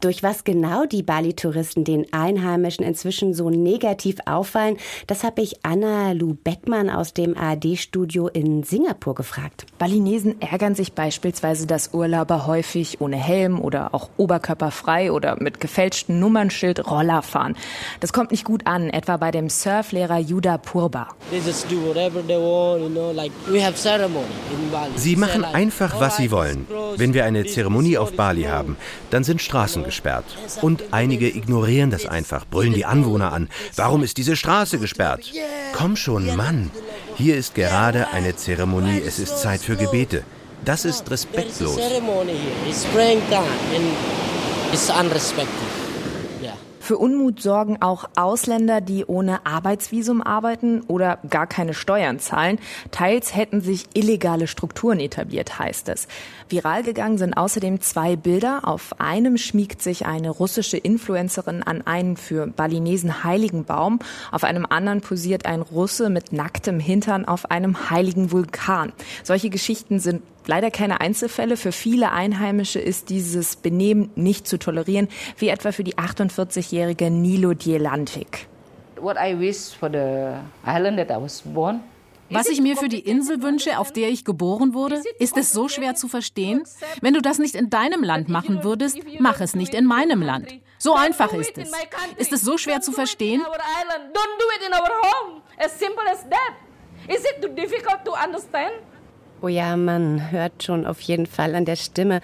Durch 0.00 0.22
was 0.22 0.44
genau 0.44 0.84
die 0.84 1.02
Bali-Touristen 1.02 1.84
den 1.84 2.12
Einheimischen 2.12 2.84
inzwischen 2.84 3.32
so 3.32 3.48
negativ 3.48 4.16
auffallen, 4.26 4.76
das 5.06 5.24
habe 5.24 5.40
ich 5.40 5.64
Anna 5.64 6.12
Lu 6.12 6.34
Beckmann 6.34 6.90
aus 6.90 7.14
dem 7.14 7.34
ARD-Studio 7.34 8.28
in 8.28 8.62
Singapur 8.62 9.14
gefragt. 9.14 9.64
Balinesen 9.78 10.40
ärgern 10.42 10.74
sich 10.74 10.92
beispielsweise, 10.92 11.66
dass 11.66 11.94
Urlauber 11.94 12.46
häufig 12.46 13.00
ohne 13.00 13.16
Helm 13.16 13.58
oder 13.58 13.94
auch 13.94 14.10
oberkörperfrei 14.18 15.10
oder 15.12 15.42
mit 15.42 15.60
gefälschtem 15.60 16.20
Nummernschild 16.20 16.90
Roller 16.90 17.22
fahren. 17.22 17.56
Das 18.00 18.12
kommt 18.12 18.32
nicht 18.32 18.44
gut 18.44 18.66
an, 18.66 18.90
etwa 18.90 19.16
bei 19.16 19.30
dem 19.30 19.48
Surflehrer 19.48 20.18
Yuda 20.18 20.58
Purba. 20.58 21.08
Sie 24.96 25.16
machen 25.16 25.44
einfach, 25.44 26.00
was 26.00 26.16
sie 26.18 26.30
wollen. 26.30 26.66
Wenn 26.96 27.14
wir 27.14 27.24
eine 27.24 27.46
Zeremonie 27.46 27.96
auf 27.96 28.12
Bali 28.12 28.42
haben, 28.42 28.76
dann 29.08 29.24
sind 29.24 29.40
Straßen 29.40 29.85
gesperrt. 29.86 30.24
Und 30.60 30.84
einige 30.90 31.28
ignorieren 31.28 31.90
das 31.90 32.04
einfach, 32.04 32.44
brüllen 32.46 32.74
die 32.74 32.84
Anwohner 32.84 33.32
an. 33.32 33.48
Warum 33.76 34.02
ist 34.02 34.18
diese 34.18 34.36
Straße 34.36 34.78
gesperrt? 34.78 35.32
Komm 35.74 35.96
schon, 35.96 36.36
Mann. 36.36 36.70
Hier 37.16 37.36
ist 37.36 37.54
gerade 37.54 38.08
eine 38.08 38.36
Zeremonie. 38.36 39.00
Es 39.00 39.18
ist 39.18 39.38
Zeit 39.40 39.60
für 39.60 39.76
Gebete. 39.76 40.22
Das 40.64 40.84
ist 40.84 41.10
respektlos. 41.10 41.78
Für 46.86 46.98
Unmut 46.98 47.42
sorgen 47.42 47.82
auch 47.82 48.04
Ausländer, 48.14 48.80
die 48.80 49.04
ohne 49.04 49.44
Arbeitsvisum 49.44 50.22
arbeiten 50.22 50.82
oder 50.82 51.18
gar 51.28 51.48
keine 51.48 51.74
Steuern 51.74 52.20
zahlen. 52.20 52.60
Teils 52.92 53.34
hätten 53.34 53.60
sich 53.60 53.86
illegale 53.94 54.46
Strukturen 54.46 55.00
etabliert, 55.00 55.58
heißt 55.58 55.88
es. 55.88 56.06
Viral 56.48 56.84
gegangen 56.84 57.18
sind 57.18 57.36
außerdem 57.36 57.80
zwei 57.80 58.14
Bilder. 58.14 58.60
Auf 58.62 59.00
einem 59.00 59.36
schmiegt 59.36 59.82
sich 59.82 60.06
eine 60.06 60.30
russische 60.30 60.76
Influencerin 60.76 61.64
an 61.64 61.82
einen 61.84 62.16
für 62.16 62.46
Balinesen 62.46 63.24
heiligen 63.24 63.64
Baum. 63.64 63.98
Auf 64.30 64.44
einem 64.44 64.64
anderen 64.64 65.00
posiert 65.00 65.44
ein 65.44 65.62
Russe 65.62 66.08
mit 66.08 66.32
nacktem 66.32 66.78
Hintern 66.78 67.24
auf 67.24 67.50
einem 67.50 67.90
heiligen 67.90 68.30
Vulkan. 68.30 68.92
Solche 69.24 69.50
Geschichten 69.50 69.98
sind 69.98 70.22
leider 70.48 70.70
keine 70.70 71.00
Einzelfälle. 71.00 71.56
Für 71.56 71.72
viele 71.72 72.12
Einheimische 72.12 72.78
ist 72.78 73.10
dieses 73.10 73.56
Benehmen 73.56 74.10
nicht 74.14 74.46
zu 74.46 74.58
tolerieren, 74.58 75.08
wie 75.38 75.48
etwa 75.48 75.72
für 75.72 75.84
die 75.84 75.96
48-jährige 75.96 77.10
Nilo 77.10 77.54
Dielantik. 77.54 78.46
What 79.00 79.16
I 79.16 79.38
wish 79.38 79.74
for 79.78 79.90
the 79.90 80.38
island 80.66 80.98
that 80.98 81.10
I 81.10 81.22
was 81.22 81.42
born 81.42 81.80
was 82.30 82.48
ich 82.48 82.60
mir 82.60 82.76
für 82.76 82.88
die 82.88 83.00
Insel 83.00 83.42
wünsche, 83.42 83.78
auf 83.78 83.92
der 83.92 84.08
ich 84.08 84.24
geboren 84.24 84.74
wurde, 84.74 85.02
ist 85.18 85.36
es 85.36 85.52
so 85.52 85.68
schwer 85.68 85.94
zu 85.94 86.08
verstehen? 86.08 86.64
Wenn 87.00 87.14
du 87.14 87.22
das 87.22 87.38
nicht 87.38 87.54
in 87.54 87.70
deinem 87.70 88.02
Land 88.02 88.28
machen 88.28 88.64
würdest, 88.64 88.98
mach 89.20 89.40
es 89.40 89.54
nicht 89.54 89.74
in 89.74 89.84
meinem 89.84 90.22
Land. 90.22 90.48
So 90.78 90.94
einfach 90.94 91.32
ist 91.32 91.56
es. 91.56 91.70
Ist 92.16 92.32
es 92.32 92.42
so 92.42 92.58
schwer 92.58 92.80
zu 92.80 92.92
verstehen? 92.92 93.42
Oh 99.42 99.48
ja, 99.48 99.76
man 99.76 100.30
hört 100.30 100.62
schon 100.62 100.86
auf 100.86 101.00
jeden 101.02 101.26
Fall 101.26 101.54
an 101.54 101.66
der 101.66 101.76
Stimme, 101.76 102.20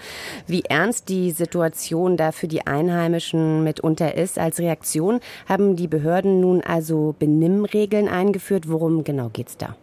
wie 0.47 0.63
ernst 0.63 1.09
die 1.09 1.29
Situation 1.29 2.17
da 2.17 2.31
für 2.31 2.47
die 2.47 2.65
Einheimischen 2.65 3.63
mitunter 3.63 4.15
ist. 4.15 4.39
Als 4.39 4.59
Reaktion 4.59 5.19
haben 5.47 5.75
die 5.75 5.87
Behörden 5.87 6.41
nun 6.41 6.61
also 6.61 7.13
Benimmregeln 7.19 8.09
eingeführt. 8.09 8.67
Worum 8.67 9.03
genau 9.03 9.29
geht's 9.29 9.57
da? 9.57 9.75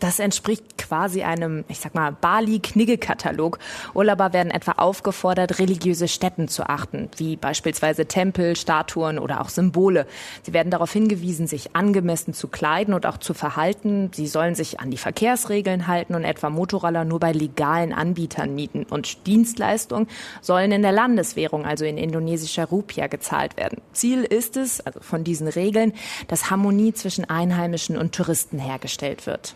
Das 0.00 0.18
entspricht 0.18 0.78
quasi 0.78 1.22
einem, 1.22 1.64
ich 1.68 1.80
sag 1.80 1.94
mal, 1.94 2.12
Bali-Knigge-Katalog. 2.12 3.58
Urlauber 3.94 4.32
werden 4.32 4.50
etwa 4.50 4.72
aufgefordert, 4.72 5.58
religiöse 5.58 6.06
Stätten 6.06 6.48
zu 6.48 6.68
achten, 6.68 7.08
wie 7.16 7.36
beispielsweise 7.36 8.06
Tempel, 8.06 8.54
Statuen 8.56 9.18
oder 9.18 9.40
auch 9.40 9.48
Symbole. 9.48 10.06
Sie 10.42 10.52
werden 10.52 10.70
darauf 10.70 10.92
hingewiesen, 10.92 11.46
sich 11.46 11.74
angemessen 11.74 12.34
zu 12.34 12.48
kleiden 12.48 12.94
und 12.94 13.06
auch 13.06 13.18
zu 13.18 13.34
verhalten. 13.34 14.10
Sie 14.14 14.26
sollen 14.26 14.54
sich 14.54 14.80
an 14.80 14.90
die 14.90 14.98
Verkehrsregeln 14.98 15.86
halten 15.86 16.14
und 16.14 16.24
etwa 16.24 16.50
Motorroller 16.50 17.04
nur 17.04 17.18
bei 17.20 17.32
legalen 17.32 17.92
Anbietern 17.92 18.54
mieten. 18.54 18.84
Und 18.88 19.26
Dienstleistungen 19.26 20.08
sollen 20.40 20.72
in 20.72 20.82
der 20.82 20.92
Landeswährung, 20.92 21.64
also 21.64 21.84
in 21.84 21.98
indonesischer 21.98 22.66
Rupia, 22.66 23.08
gezahlt 23.08 23.56
werden. 23.56 23.80
Ziel 23.92 24.22
ist 24.22 24.56
es, 24.56 24.80
also 24.80 25.00
von 25.00 25.24
diesen 25.24 25.48
Regeln, 25.48 25.92
dass 26.28 26.50
Harmonie 26.50 26.92
zwischen 26.92 27.28
Einheimischen 27.28 27.96
und 27.96 28.14
Touristen 28.14 28.58
hergestellt 28.58 29.26
wird. 29.26 29.54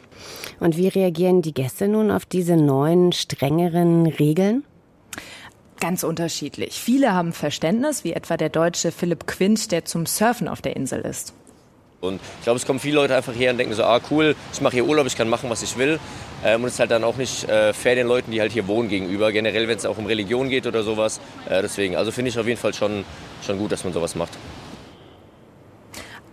Und 0.60 0.76
wie 0.76 0.88
reagieren 0.88 1.42
die 1.42 1.54
Gäste 1.54 1.88
nun 1.88 2.10
auf 2.10 2.24
diese 2.24 2.56
neuen, 2.56 3.12
strengeren 3.12 4.06
Regeln? 4.06 4.64
Ganz 5.80 6.04
unterschiedlich. 6.04 6.80
Viele 6.80 7.12
haben 7.12 7.32
Verständnis, 7.32 8.02
wie 8.02 8.12
etwa 8.12 8.36
der 8.36 8.48
Deutsche 8.48 8.92
Philipp 8.92 9.26
Quint, 9.26 9.70
der 9.72 9.84
zum 9.84 10.06
Surfen 10.06 10.48
auf 10.48 10.62
der 10.62 10.76
Insel 10.76 11.00
ist. 11.00 11.34
Und 12.00 12.20
ich 12.38 12.44
glaube, 12.44 12.58
es 12.58 12.66
kommen 12.66 12.78
viele 12.78 12.96
Leute 12.96 13.16
einfach 13.16 13.34
her 13.34 13.50
und 13.50 13.58
denken 13.58 13.74
so, 13.74 13.82
ah 13.82 14.00
cool, 14.10 14.36
ich 14.52 14.60
mache 14.60 14.74
hier 14.74 14.86
Urlaub, 14.86 15.06
ich 15.06 15.16
kann 15.16 15.28
machen, 15.28 15.50
was 15.50 15.62
ich 15.62 15.76
will. 15.76 15.98
Ähm, 16.44 16.62
und 16.62 16.68
es 16.68 16.74
ist 16.74 16.80
halt 16.80 16.90
dann 16.90 17.04
auch 17.04 17.16
nicht 17.16 17.48
äh, 17.48 17.72
fair 17.72 17.94
den 17.94 18.06
Leuten, 18.06 18.30
die 18.30 18.40
halt 18.40 18.52
hier 18.52 18.66
wohnen 18.66 18.88
gegenüber. 18.88 19.32
Generell, 19.32 19.66
wenn 19.68 19.76
es 19.76 19.86
auch 19.86 19.98
um 19.98 20.06
Religion 20.06 20.48
geht 20.48 20.66
oder 20.66 20.82
sowas. 20.82 21.20
Äh, 21.48 21.62
deswegen, 21.62 21.96
also 21.96 22.10
finde 22.10 22.30
ich 22.30 22.38
auf 22.38 22.46
jeden 22.46 22.60
Fall 22.60 22.74
schon, 22.74 23.04
schon 23.44 23.58
gut, 23.58 23.72
dass 23.72 23.84
man 23.84 23.92
sowas 23.92 24.14
macht. 24.14 24.32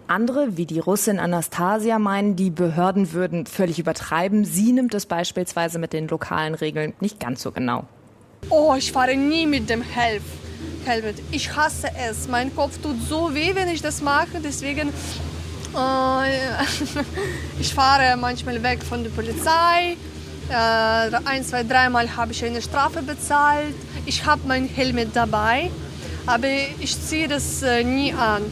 Andere, 0.07 0.57
wie 0.57 0.65
die 0.65 0.79
Russin 0.79 1.19
Anastasia, 1.19 1.99
meinen, 1.99 2.35
die 2.35 2.49
Behörden 2.49 3.13
würden 3.13 3.45
völlig 3.45 3.79
übertreiben. 3.79 4.45
Sie 4.45 4.71
nimmt 4.71 4.93
es 4.93 5.05
beispielsweise 5.05 5.79
mit 5.79 5.93
den 5.93 6.07
lokalen 6.07 6.55
Regeln 6.55 6.93
nicht 6.99 7.19
ganz 7.19 7.41
so 7.41 7.51
genau. 7.51 7.85
Oh, 8.49 8.75
ich 8.77 8.91
fahre 8.91 9.15
nie 9.15 9.45
mit 9.45 9.69
dem 9.69 9.81
Helf. 9.81 10.23
Helmet. 10.85 11.15
Ich 11.31 11.55
hasse 11.55 11.87
es. 12.09 12.27
Mein 12.27 12.53
Kopf 12.55 12.77
tut 12.81 13.01
so 13.07 13.33
weh, 13.33 13.55
wenn 13.55 13.69
ich 13.69 13.81
das 13.81 14.01
mache. 14.01 14.39
Deswegen, 14.43 14.89
äh, 15.75 16.63
ich 17.59 17.73
fahre 17.73 18.17
manchmal 18.17 18.61
weg 18.63 18.83
von 18.83 19.03
der 19.03 19.11
Polizei. 19.11 19.95
Äh, 20.49 20.53
ein, 21.25 21.43
zwei, 21.43 21.63
dreimal 21.63 22.15
habe 22.15 22.33
ich 22.33 22.43
eine 22.43 22.61
Strafe 22.61 23.01
bezahlt. 23.01 23.75
Ich 24.05 24.25
habe 24.25 24.41
mein 24.45 24.67
Helmet 24.67 25.09
dabei, 25.13 25.71
aber 26.25 26.47
ich 26.79 27.01
ziehe 27.01 27.27
das 27.27 27.63
äh, 27.63 27.83
nie 27.83 28.13
an. 28.13 28.43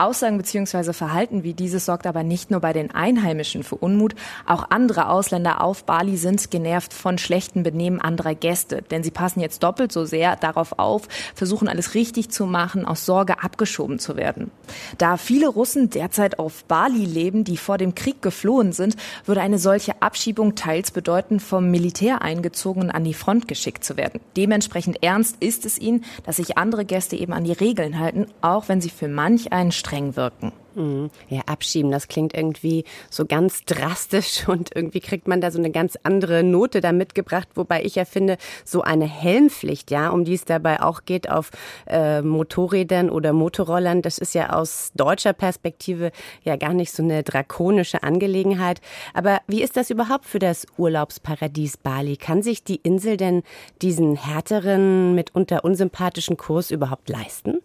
Aussagen 0.00 0.38
bzw. 0.38 0.92
Verhalten 0.92 1.42
wie 1.42 1.54
dieses 1.54 1.84
sorgt 1.84 2.06
aber 2.06 2.22
nicht 2.22 2.50
nur 2.50 2.60
bei 2.60 2.72
den 2.72 2.90
Einheimischen 2.90 3.62
für 3.62 3.76
Unmut. 3.76 4.14
Auch 4.46 4.70
andere 4.70 5.08
Ausländer 5.08 5.62
auf 5.62 5.84
Bali 5.84 6.16
sind 6.16 6.50
genervt 6.50 6.92
von 6.94 7.18
schlechtem 7.18 7.62
Benehmen 7.62 8.00
anderer 8.00 8.34
Gäste. 8.34 8.82
Denn 8.82 9.02
sie 9.02 9.10
passen 9.10 9.40
jetzt 9.40 9.62
doppelt 9.62 9.92
so 9.92 10.04
sehr 10.04 10.36
darauf 10.36 10.78
auf, 10.78 11.08
versuchen 11.34 11.68
alles 11.68 11.94
richtig 11.94 12.30
zu 12.30 12.46
machen, 12.46 12.84
aus 12.84 13.06
Sorge 13.06 13.42
abgeschoben 13.42 13.98
zu 13.98 14.16
werden. 14.16 14.50
Da 14.98 15.16
viele 15.16 15.48
Russen 15.48 15.90
derzeit 15.90 16.38
auf 16.38 16.64
Bali 16.64 17.04
leben, 17.04 17.44
die 17.44 17.56
vor 17.56 17.78
dem 17.78 17.94
Krieg 17.94 18.22
geflohen 18.22 18.72
sind, 18.72 18.96
würde 19.24 19.40
eine 19.40 19.58
solche 19.58 20.02
Abschiebung 20.02 20.54
teils 20.54 20.90
bedeuten, 20.90 21.40
vom 21.40 21.70
Militär 21.70 22.22
eingezogen 22.22 22.90
an 22.90 23.04
die 23.04 23.14
Front 23.14 23.48
geschickt 23.48 23.84
zu 23.84 23.96
werden. 23.96 24.20
Dementsprechend 24.36 25.02
ernst 25.02 25.36
ist 25.40 25.66
es 25.66 25.78
ihnen, 25.78 26.04
dass 26.24 26.36
sich 26.36 26.58
andere 26.58 26.84
Gäste 26.84 27.16
eben 27.16 27.32
an 27.32 27.44
die 27.44 27.52
Regeln 27.52 27.98
halten, 27.98 28.26
auch 28.40 28.68
wenn 28.68 28.80
sie 28.80 28.90
für 28.90 29.08
manch 29.08 29.52
einen 29.52 29.72
streng 29.88 30.16
wirken. 30.16 30.52
Mhm. 30.74 31.10
Ja, 31.28 31.40
abschieben, 31.46 31.90
das 31.90 32.06
klingt 32.08 32.34
irgendwie 32.34 32.84
so 33.10 33.26
ganz 33.26 33.64
drastisch 33.64 34.46
und 34.48 34.76
irgendwie 34.76 35.00
kriegt 35.00 35.26
man 35.26 35.40
da 35.40 35.50
so 35.50 35.58
eine 35.58 35.70
ganz 35.70 35.98
andere 36.02 36.44
Note 36.44 36.80
da 36.80 36.92
mitgebracht, 36.92 37.48
wobei 37.54 37.82
ich 37.82 37.96
ja 37.96 38.04
finde, 38.04 38.36
so 38.64 38.82
eine 38.82 39.06
Helmpflicht, 39.06 39.90
ja, 39.90 40.10
um 40.10 40.24
die 40.24 40.34
es 40.34 40.44
dabei 40.44 40.82
auch 40.82 41.04
geht 41.04 41.28
auf 41.30 41.50
äh, 41.86 42.22
Motorrädern 42.22 43.10
oder 43.10 43.32
Motorrollern, 43.32 44.02
das 44.02 44.18
ist 44.18 44.34
ja 44.34 44.50
aus 44.50 44.92
deutscher 44.94 45.32
Perspektive 45.32 46.12
ja 46.44 46.56
gar 46.56 46.74
nicht 46.74 46.92
so 46.92 47.02
eine 47.02 47.22
drakonische 47.22 48.02
Angelegenheit. 48.02 48.80
Aber 49.14 49.40
wie 49.48 49.62
ist 49.62 49.76
das 49.76 49.90
überhaupt 49.90 50.26
für 50.26 50.38
das 50.38 50.66
Urlaubsparadies 50.76 51.78
Bali? 51.78 52.16
Kann 52.16 52.42
sich 52.42 52.62
die 52.62 52.76
Insel 52.76 53.16
denn 53.16 53.42
diesen 53.82 54.16
härteren, 54.16 55.14
mitunter 55.14 55.64
unsympathischen 55.64 56.36
Kurs 56.36 56.70
überhaupt 56.70 57.08
leisten? 57.08 57.58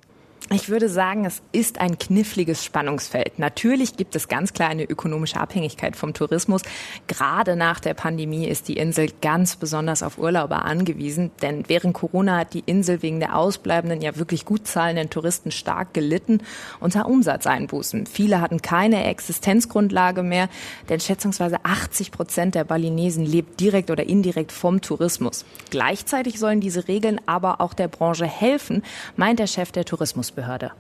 Ich 0.51 0.67
würde 0.67 0.89
sagen, 0.89 1.23
es 1.25 1.41
ist 1.53 1.79
ein 1.79 1.97
kniffliges 1.97 2.65
Spannungsfeld. 2.65 3.39
Natürlich 3.39 3.95
gibt 3.95 4.15
es 4.15 4.27
ganz 4.27 4.51
klar 4.51 4.69
eine 4.69 4.83
ökonomische 4.83 5.39
Abhängigkeit 5.39 5.95
vom 5.95 6.13
Tourismus. 6.13 6.63
Gerade 7.07 7.55
nach 7.55 7.79
der 7.79 7.93
Pandemie 7.93 8.45
ist 8.45 8.67
die 8.67 8.75
Insel 8.75 9.09
ganz 9.21 9.55
besonders 9.55 10.03
auf 10.03 10.17
Urlauber 10.17 10.65
angewiesen, 10.65 11.31
denn 11.41 11.63
während 11.69 11.93
Corona 11.93 12.39
hat 12.39 12.53
die 12.53 12.63
Insel 12.65 13.01
wegen 13.01 13.21
der 13.21 13.37
ausbleibenden, 13.37 14.01
ja 14.01 14.17
wirklich 14.17 14.43
gut 14.43 14.67
zahlenden 14.67 15.09
Touristen 15.09 15.49
stark 15.49 15.93
gelitten 15.93 16.41
unter 16.81 17.07
Umsatzeinbußen. 17.07 18.05
Viele 18.05 18.41
hatten 18.41 18.61
keine 18.61 19.05
Existenzgrundlage 19.05 20.23
mehr, 20.23 20.49
denn 20.89 20.99
schätzungsweise 20.99 21.63
80 21.63 22.11
Prozent 22.11 22.55
der 22.55 22.65
Balinesen 22.65 23.25
lebt 23.25 23.61
direkt 23.61 23.89
oder 23.89 24.03
indirekt 24.03 24.51
vom 24.51 24.81
Tourismus. 24.81 25.45
Gleichzeitig 25.69 26.37
sollen 26.37 26.59
diese 26.59 26.89
Regeln 26.89 27.21
aber 27.25 27.61
auch 27.61 27.73
der 27.73 27.87
Branche 27.87 28.25
helfen, 28.25 28.83
meint 29.15 29.39
der 29.39 29.47
Chef 29.47 29.71
der 29.71 29.85
Tourismus 29.85 30.33
Bundesbehörde. 30.43 30.71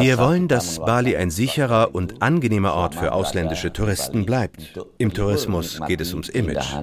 Wir 0.00 0.18
wollen, 0.18 0.48
dass 0.48 0.80
Bali 0.80 1.16
ein 1.16 1.30
sicherer 1.30 1.94
und 1.94 2.22
angenehmer 2.22 2.74
Ort 2.74 2.96
für 2.96 3.12
ausländische 3.12 3.72
Touristen 3.72 4.26
bleibt. 4.26 4.76
Im 4.98 5.14
Tourismus 5.14 5.80
geht 5.86 6.00
es 6.00 6.12
ums 6.12 6.28
Image. 6.28 6.74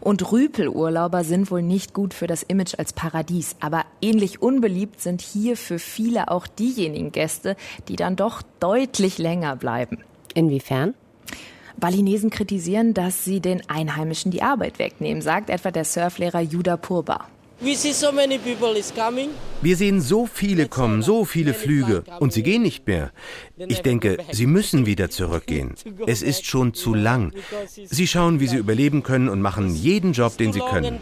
Und 0.00 0.32
Rüpelurlauber 0.32 1.24
sind 1.24 1.50
wohl 1.50 1.62
nicht 1.62 1.94
gut 1.94 2.14
für 2.14 2.26
das 2.26 2.42
Image 2.42 2.74
als 2.78 2.92
Paradies. 2.92 3.54
Aber 3.60 3.84
ähnlich 4.02 4.42
unbeliebt 4.42 5.00
sind 5.00 5.22
hier 5.22 5.56
für 5.56 5.78
viele 5.78 6.28
auch 6.28 6.46
diejenigen 6.48 7.12
Gäste, 7.12 7.56
die 7.88 7.96
dann 7.96 8.16
doch 8.16 8.42
deutlich 8.58 9.18
länger 9.18 9.54
bleiben. 9.56 9.98
Inwiefern? 10.34 10.94
Balinesen 11.78 12.28
kritisieren, 12.28 12.92
dass 12.92 13.24
sie 13.24 13.40
den 13.40 13.62
Einheimischen 13.70 14.30
die 14.30 14.42
Arbeit 14.42 14.78
wegnehmen, 14.78 15.22
sagt 15.22 15.48
etwa 15.48 15.70
der 15.70 15.84
Surflehrer 15.84 16.40
Judah 16.40 16.76
Purba. 16.76 17.28
Wir 19.62 19.76
sehen 19.76 20.00
so 20.00 20.26
viele 20.26 20.66
kommen, 20.66 21.02
so 21.02 21.24
viele 21.24 21.54
Flüge 21.54 22.02
und 22.18 22.32
sie 22.32 22.42
gehen 22.42 22.62
nicht 22.62 22.88
mehr. 22.88 23.12
Ich 23.56 23.82
denke, 23.82 24.18
sie 24.32 24.46
müssen 24.46 24.86
wieder 24.86 25.08
zurückgehen. 25.08 25.74
Es 26.06 26.20
ist 26.22 26.46
schon 26.46 26.74
zu 26.74 26.94
lang. 26.94 27.32
Sie 27.84 28.08
schauen, 28.08 28.40
wie 28.40 28.48
sie 28.48 28.56
überleben 28.56 29.04
können 29.04 29.28
und 29.28 29.40
machen 29.40 29.72
jeden 29.74 30.12
Job, 30.12 30.36
den 30.36 30.52
sie 30.52 30.58
können. 30.58 30.98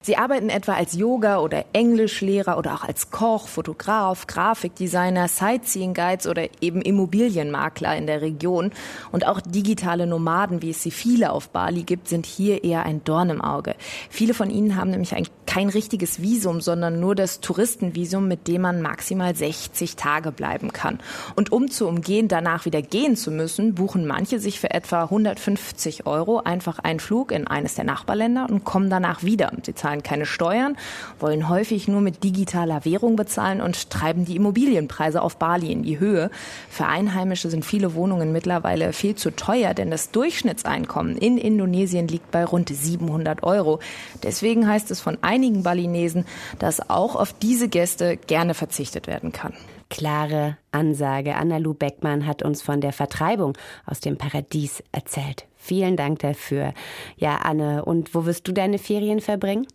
Sie 0.00 0.16
arbeiten 0.16 0.48
etwa 0.48 0.72
als 0.72 0.94
Yoga- 0.94 1.38
oder 1.38 1.64
Englischlehrer 1.72 2.58
oder 2.58 2.74
auch 2.74 2.82
als 2.82 3.10
Koch, 3.12 3.46
Fotograf, 3.46 4.26
Grafikdesigner, 4.26 5.28
Sightseeing-Guides 5.28 6.26
oder 6.26 6.48
eben 6.60 6.82
Immobilienmakler 6.82 7.96
in 7.96 8.08
der 8.08 8.20
Region. 8.20 8.72
Und 9.12 9.26
auch 9.26 9.40
digitale 9.40 10.08
Nomaden, 10.08 10.60
wie 10.60 10.70
es 10.70 10.82
sie 10.82 10.90
viele 10.90 11.30
auf 11.30 11.50
Bali 11.50 11.84
gibt, 11.84 12.08
sind 12.08 12.26
hier 12.26 12.64
eher 12.64 12.84
ein 12.84 13.04
Dorn 13.04 13.30
im 13.30 13.40
Auge. 13.40 13.76
Viele 14.10 14.31
Viele 14.32 14.48
von 14.48 14.50
ihnen 14.50 14.76
haben 14.76 14.88
nämlich 14.88 15.14
ein, 15.14 15.26
kein 15.44 15.68
richtiges 15.68 16.22
Visum, 16.22 16.62
sondern 16.62 16.98
nur 16.98 17.14
das 17.14 17.40
Touristenvisum, 17.40 18.26
mit 18.26 18.48
dem 18.48 18.62
man 18.62 18.80
maximal 18.80 19.34
60 19.36 19.96
Tage 19.96 20.32
bleiben 20.32 20.72
kann. 20.72 21.00
Und 21.36 21.52
um 21.52 21.70
zu 21.70 21.86
umgehen, 21.86 22.28
danach 22.28 22.64
wieder 22.64 22.80
gehen 22.80 23.14
zu 23.14 23.30
müssen, 23.30 23.74
buchen 23.74 24.06
manche 24.06 24.38
sich 24.38 24.58
für 24.58 24.70
etwa 24.70 25.02
150 25.02 26.06
Euro 26.06 26.38
einfach 26.38 26.78
einen 26.78 26.98
Flug 26.98 27.30
in 27.30 27.46
eines 27.46 27.74
der 27.74 27.84
Nachbarländer 27.84 28.46
und 28.48 28.64
kommen 28.64 28.88
danach 28.88 29.22
wieder. 29.22 29.52
Sie 29.62 29.74
zahlen 29.74 30.02
keine 30.02 30.24
Steuern, 30.24 30.78
wollen 31.20 31.50
häufig 31.50 31.86
nur 31.88 32.00
mit 32.00 32.24
digitaler 32.24 32.86
Währung 32.86 33.16
bezahlen 33.16 33.60
und 33.60 33.90
treiben 33.90 34.24
die 34.24 34.36
Immobilienpreise 34.36 35.20
auf 35.20 35.36
Bali 35.36 35.70
in 35.70 35.82
die 35.82 36.00
Höhe. 36.00 36.30
Für 36.70 36.86
Einheimische 36.86 37.50
sind 37.50 37.66
viele 37.66 37.92
Wohnungen 37.92 38.32
mittlerweile 38.32 38.94
viel 38.94 39.14
zu 39.14 39.30
teuer, 39.36 39.74
denn 39.74 39.90
das 39.90 40.10
Durchschnittseinkommen 40.10 41.18
in 41.18 41.36
Indonesien 41.36 42.08
liegt 42.08 42.30
bei 42.30 42.46
rund 42.46 42.70
700 42.70 43.42
Euro. 43.42 43.78
Deswegen 44.22 44.66
heißt 44.66 44.90
es 44.90 45.00
von 45.00 45.18
einigen 45.22 45.62
Balinesen, 45.62 46.24
dass 46.58 46.88
auch 46.90 47.16
auf 47.16 47.32
diese 47.32 47.68
Gäste 47.68 48.16
gerne 48.16 48.54
verzichtet 48.54 49.06
werden 49.06 49.32
kann. 49.32 49.54
Klare 49.90 50.56
Ansage. 50.70 51.36
Anna-Lu 51.36 51.74
Beckmann 51.74 52.26
hat 52.26 52.42
uns 52.42 52.62
von 52.62 52.80
der 52.80 52.92
Vertreibung 52.92 53.58
aus 53.84 54.00
dem 54.00 54.16
Paradies 54.16 54.82
erzählt. 54.90 55.46
Vielen 55.56 55.96
Dank 55.96 56.20
dafür. 56.20 56.72
Ja, 57.16 57.36
Anne, 57.36 57.84
und 57.84 58.14
wo 58.14 58.24
wirst 58.24 58.48
du 58.48 58.52
deine 58.52 58.78
Ferien 58.78 59.20
verbringen? 59.20 59.66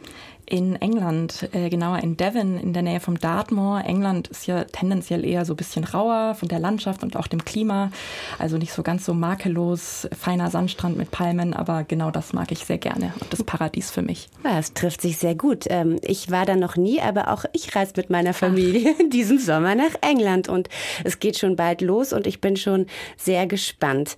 In 0.49 0.77
England, 0.77 1.49
äh, 1.51 1.69
genauer 1.69 1.99
in 1.99 2.15
Devon, 2.15 2.57
in 2.57 2.71
der 2.71 2.81
Nähe 2.81 3.01
vom 3.01 3.19
Dartmoor. 3.19 3.83
England 3.85 4.29
ist 4.29 4.47
ja 4.47 4.63
tendenziell 4.63 5.25
eher 5.25 5.43
so 5.43 5.53
ein 5.53 5.57
bisschen 5.57 5.83
rauer 5.83 6.35
von 6.35 6.47
der 6.47 6.59
Landschaft 6.59 7.03
und 7.03 7.17
auch 7.17 7.27
dem 7.27 7.43
Klima. 7.43 7.91
Also 8.39 8.57
nicht 8.57 8.71
so 8.71 8.81
ganz 8.81 9.05
so 9.05 9.13
makellos, 9.13 10.07
feiner 10.17 10.49
Sandstrand 10.49 10.97
mit 10.97 11.11
Palmen, 11.11 11.53
aber 11.53 11.83
genau 11.83 12.11
das 12.11 12.31
mag 12.31 12.51
ich 12.51 12.65
sehr 12.65 12.77
gerne 12.77 13.13
und 13.19 13.31
das 13.33 13.43
Paradies 13.43 13.91
für 13.91 14.01
mich. 14.01 14.29
Ja, 14.45 14.57
es 14.57 14.73
trifft 14.73 15.01
sich 15.01 15.17
sehr 15.17 15.35
gut. 15.35 15.65
Ähm, 15.67 15.99
ich 16.01 16.31
war 16.31 16.45
da 16.45 16.55
noch 16.55 16.77
nie, 16.77 17.01
aber 17.01 17.31
auch 17.31 17.43
ich 17.51 17.75
reise 17.75 17.93
mit 17.97 18.09
meiner 18.09 18.33
Familie 18.33 18.95
Ach. 18.97 19.03
diesen 19.11 19.39
Sommer 19.39 19.75
nach 19.75 19.95
England 20.01 20.47
und 20.47 20.69
es 21.03 21.19
geht 21.19 21.37
schon 21.37 21.57
bald 21.57 21.81
los 21.81 22.13
und 22.13 22.25
ich 22.25 22.39
bin 22.39 22.55
schon 22.55 22.85
sehr 23.17 23.47
gespannt. 23.47 24.15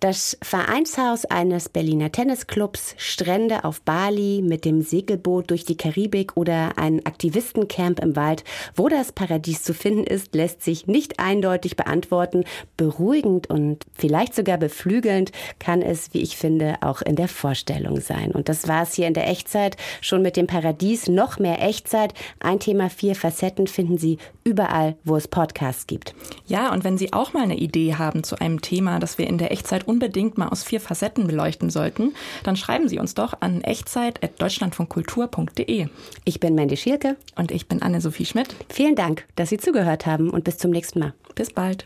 Das 0.00 0.38
Vereinshaus 0.40 1.26
eines 1.26 1.68
Berliner 1.68 2.10
Tennisclubs, 2.10 2.94
Strände 2.96 3.64
auf 3.64 3.82
Bali 3.82 4.40
mit 4.42 4.64
dem 4.64 4.80
Segelboot 4.80 5.50
durch 5.50 5.66
die 5.66 5.76
Karibik 5.76 6.38
oder 6.38 6.78
ein 6.78 7.04
Aktivistencamp 7.04 8.00
im 8.00 8.16
Wald. 8.16 8.42
Wo 8.74 8.88
das 8.88 9.12
Paradies 9.12 9.62
zu 9.62 9.74
finden 9.74 10.04
ist, 10.04 10.34
lässt 10.34 10.62
sich 10.62 10.86
nicht 10.86 11.20
eindeutig 11.20 11.76
beantworten. 11.76 12.44
Beruhigend 12.78 13.50
und 13.50 13.84
vielleicht 13.92 14.34
sogar 14.34 14.56
beflügelnd 14.56 15.32
kann 15.58 15.82
es, 15.82 16.14
wie 16.14 16.22
ich 16.22 16.38
finde, 16.38 16.76
auch 16.80 17.02
in 17.02 17.16
der 17.16 17.28
Vorstellung 17.28 18.00
sein. 18.00 18.32
Und 18.32 18.48
das 18.48 18.68
war 18.68 18.84
es 18.84 18.94
hier 18.94 19.06
in 19.06 19.12
der 19.12 19.28
Echtzeit. 19.28 19.76
Schon 20.00 20.22
mit 20.22 20.38
dem 20.38 20.46
Paradies 20.46 21.08
noch 21.08 21.38
mehr 21.38 21.60
Echtzeit. 21.60 22.14
Ein 22.38 22.58
Thema, 22.58 22.88
vier 22.88 23.14
Facetten 23.14 23.66
finden 23.66 23.98
Sie 23.98 24.16
überall, 24.44 24.96
wo 25.04 25.16
es 25.16 25.28
Podcasts 25.28 25.86
gibt. 25.86 26.14
Ja, 26.46 26.72
und 26.72 26.84
wenn 26.84 26.96
Sie 26.96 27.12
auch 27.12 27.34
mal 27.34 27.42
eine 27.42 27.58
Idee 27.58 27.96
haben 27.96 28.24
zu 28.24 28.40
einem 28.40 28.62
Thema, 28.62 28.98
das 28.98 29.18
wir 29.18 29.26
in 29.26 29.36
der 29.36 29.52
Echtzeit 29.52 29.89
unbedingt 29.90 30.38
mal 30.38 30.48
aus 30.48 30.62
vier 30.62 30.80
Facetten 30.80 31.26
beleuchten 31.26 31.68
sollten, 31.68 32.14
dann 32.44 32.54
schreiben 32.54 32.88
Sie 32.88 33.00
uns 33.00 33.14
doch 33.14 33.34
an 33.40 33.62
echtzeit.deutschlandfunkkultur.de. 33.62 35.88
Ich 36.24 36.38
bin 36.38 36.54
Mandy 36.54 36.76
Schielke. 36.76 37.16
Und 37.36 37.50
ich 37.50 37.66
bin 37.66 37.82
Anne-Sophie 37.82 38.26
Schmidt. 38.26 38.54
Vielen 38.68 38.94
Dank, 38.94 39.26
dass 39.34 39.48
Sie 39.48 39.58
zugehört 39.58 40.06
haben 40.06 40.30
und 40.30 40.44
bis 40.44 40.58
zum 40.58 40.70
nächsten 40.70 41.00
Mal. 41.00 41.14
Bis 41.34 41.52
bald. 41.52 41.84